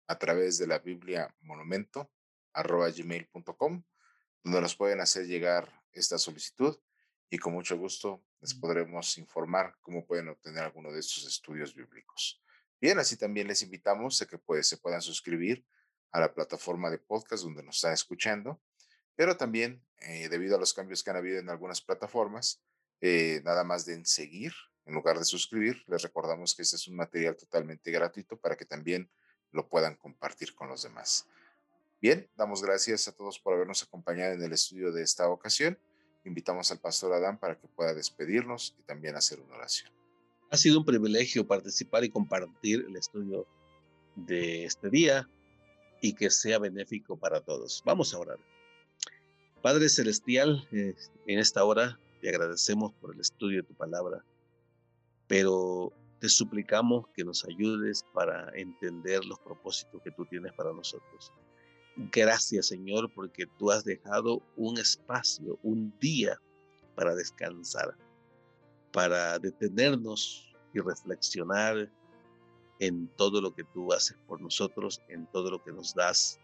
a 0.07 0.19
través 0.19 0.57
de 0.57 0.67
la 0.67 0.79
Biblia 0.79 1.35
monumento 1.41 2.11
arroba 2.53 2.89
gmail.com, 2.91 3.85
donde 4.43 4.61
nos 4.61 4.77
pueden 4.77 5.01
hacer 5.01 5.27
llegar 5.27 5.83
esta 5.93 6.17
solicitud 6.17 6.79
y 7.29 7.39
con 7.39 7.53
mucho 7.53 7.77
gusto 7.77 8.25
les 8.41 8.55
podremos 8.55 9.19
informar 9.19 9.77
cómo 9.81 10.07
pueden 10.07 10.29
obtener 10.29 10.65
alguno 10.65 10.91
de 10.91 11.01
estos 11.01 11.27
estudios 11.27 11.75
bíblicos. 11.75 12.41
Bien, 12.81 12.99
así 12.99 13.17
también 13.17 13.47
les 13.47 13.63
invitamos 13.63 14.23
a 14.23 14.27
que 14.27 14.39
pues, 14.39 14.67
se 14.67 14.79
puedan 14.79 15.03
suscribir 15.03 15.67
a 16.13 16.21
la 16.21 16.33
plataforma 16.33 16.91
de 16.91 16.99
podcast 16.99 17.45
donde 17.45 17.63
nos 17.63 17.77
están 17.77 17.93
escuchando, 17.93 18.61
pero 19.15 19.37
también 19.37 19.85
eh, 19.99 20.29
debido 20.29 20.57
a 20.57 20.59
los 20.59 20.73
cambios 20.73 21.03
que 21.03 21.11
han 21.11 21.17
habido 21.17 21.39
en 21.39 21.51
algunas 21.51 21.83
plataformas, 21.83 22.63
eh, 23.01 23.43
nada 23.45 23.65
más 23.65 23.85
de 23.85 23.95
en 23.95 24.07
seguir 24.07 24.53
en 24.87 24.95
lugar 24.95 25.19
de 25.19 25.25
suscribir, 25.25 25.85
les 25.87 26.03
recordamos 26.03 26.55
que 26.55 26.63
este 26.63 26.77
es 26.77 26.89
un 26.89 26.97
material 26.97 27.37
totalmente 27.37 27.91
gratuito 27.91 28.39
para 28.39 28.57
que 28.57 28.65
también 28.65 29.11
lo 29.53 29.69
puedan 29.69 29.95
compartir 29.97 30.55
con 30.55 30.69
los 30.69 30.83
demás. 30.83 31.27
Bien, 32.01 32.29
damos 32.35 32.63
gracias 32.63 33.07
a 33.09 33.13
todos 33.13 33.39
por 33.39 33.55
habernos 33.55 33.83
acompañado 33.83 34.33
en 34.33 34.43
el 34.43 34.53
estudio 34.53 34.91
de 34.91 35.03
esta 35.03 35.29
ocasión. 35.29 35.79
Invitamos 36.25 36.71
al 36.73 36.81
pastor 36.81 37.13
Adán 37.13 37.39
para 37.39 37.59
que 37.59 37.69
pueda 37.69 37.95
despedirnos 37.95 38.75
y 38.79 38.83
también 38.83 39.17
hacer 39.17 39.39
una 39.41 39.57
oración. 39.57 40.00
Ha 40.51 40.57
sido 40.57 40.79
un 40.79 40.85
privilegio 40.85 41.47
participar 41.47 42.05
y 42.05 42.11
compartir 42.11 42.85
el 42.89 42.97
estudio 42.97 43.47
de 44.17 44.65
este 44.65 44.91
día 44.91 45.29
y 46.03 46.15
que 46.15 46.31
sea 46.31 46.59
benéfico 46.59 47.17
para 47.17 47.41
todos. 47.41 47.83
Vamos 47.85 48.13
a 48.13 48.19
orar. 48.19 48.39
Padre 49.63 49.89
Celestial, 49.89 50.67
eh, 50.73 50.95
en 51.27 51.39
esta 51.39 51.65
hora 51.65 52.01
te 52.21 52.31
agradecemos 52.31 52.93
por 52.95 53.15
el 53.15 53.21
estudio 53.21 53.63
de 53.63 53.69
tu 53.69 53.75
palabra, 53.75 54.25
pero 55.29 55.93
te 56.19 56.29
suplicamos 56.29 57.07
que 57.15 57.25
nos 57.25 57.45
ayudes 57.45 58.05
para 58.13 58.51
entender 58.55 59.25
los 59.25 59.39
propósitos 59.41 60.03
que 60.03 60.11
tú 60.11 60.27
tienes 60.27 60.53
para 60.55 60.73
nosotros. 60.73 61.33
Gracias 61.97 62.67
Señor 62.67 63.13
porque 63.15 63.47
tú 63.59 63.71
has 63.71 63.85
dejado 63.85 64.43
un 64.57 64.79
espacio, 64.79 65.59
un 65.63 65.97
día 66.01 66.41
para 66.95 67.15
descansar, 67.15 67.97
para 68.93 69.39
detenernos 69.39 70.53
y 70.75 70.81
reflexionar 70.81 71.91
en 72.79 73.09
todo 73.17 73.41
lo 73.41 73.55
que 73.55 73.65
tú 73.65 73.93
haces 73.93 74.17
por 74.27 74.41
nosotros, 74.41 75.03
en 75.09 75.27
todo 75.27 75.51
lo 75.51 75.63
que 75.63 75.73
nos 75.73 75.95
das. 75.95 76.41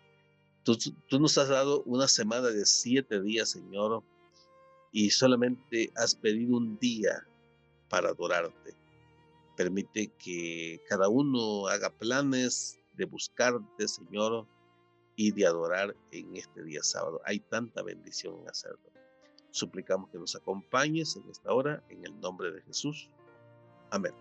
Tú, 0.62 0.76
nos 1.18 1.38
has 1.38 1.48
dado 1.48 1.82
una 1.84 2.08
semana 2.08 2.48
de 2.48 2.66
siete 2.66 3.20
días, 3.20 3.50
Señor, 3.50 4.02
y 4.92 5.10
solamente 5.10 5.92
has 5.96 6.14
pedido 6.14 6.56
un 6.56 6.78
día 6.78 7.26
para 7.88 8.10
adorarte. 8.10 8.74
Permite 9.56 10.08
que 10.18 10.82
cada 10.88 11.08
uno 11.08 11.68
haga 11.68 11.90
planes 11.90 12.78
de 12.96 13.06
buscarte, 13.06 13.88
Señor, 13.88 14.46
y 15.16 15.30
de 15.30 15.46
adorar 15.46 15.96
en 16.10 16.36
este 16.36 16.62
día 16.62 16.82
sábado. 16.82 17.20
Hay 17.24 17.40
tanta 17.40 17.82
bendición 17.82 18.38
en 18.42 18.50
hacerlo. 18.50 18.95
Suplicamos 19.56 20.10
que 20.10 20.18
nos 20.18 20.36
acompañes 20.36 21.16
en 21.16 21.30
esta 21.30 21.50
hora, 21.50 21.82
en 21.88 22.04
el 22.04 22.20
nombre 22.20 22.52
de 22.52 22.60
Jesús. 22.60 23.08
Amén. 23.90 24.12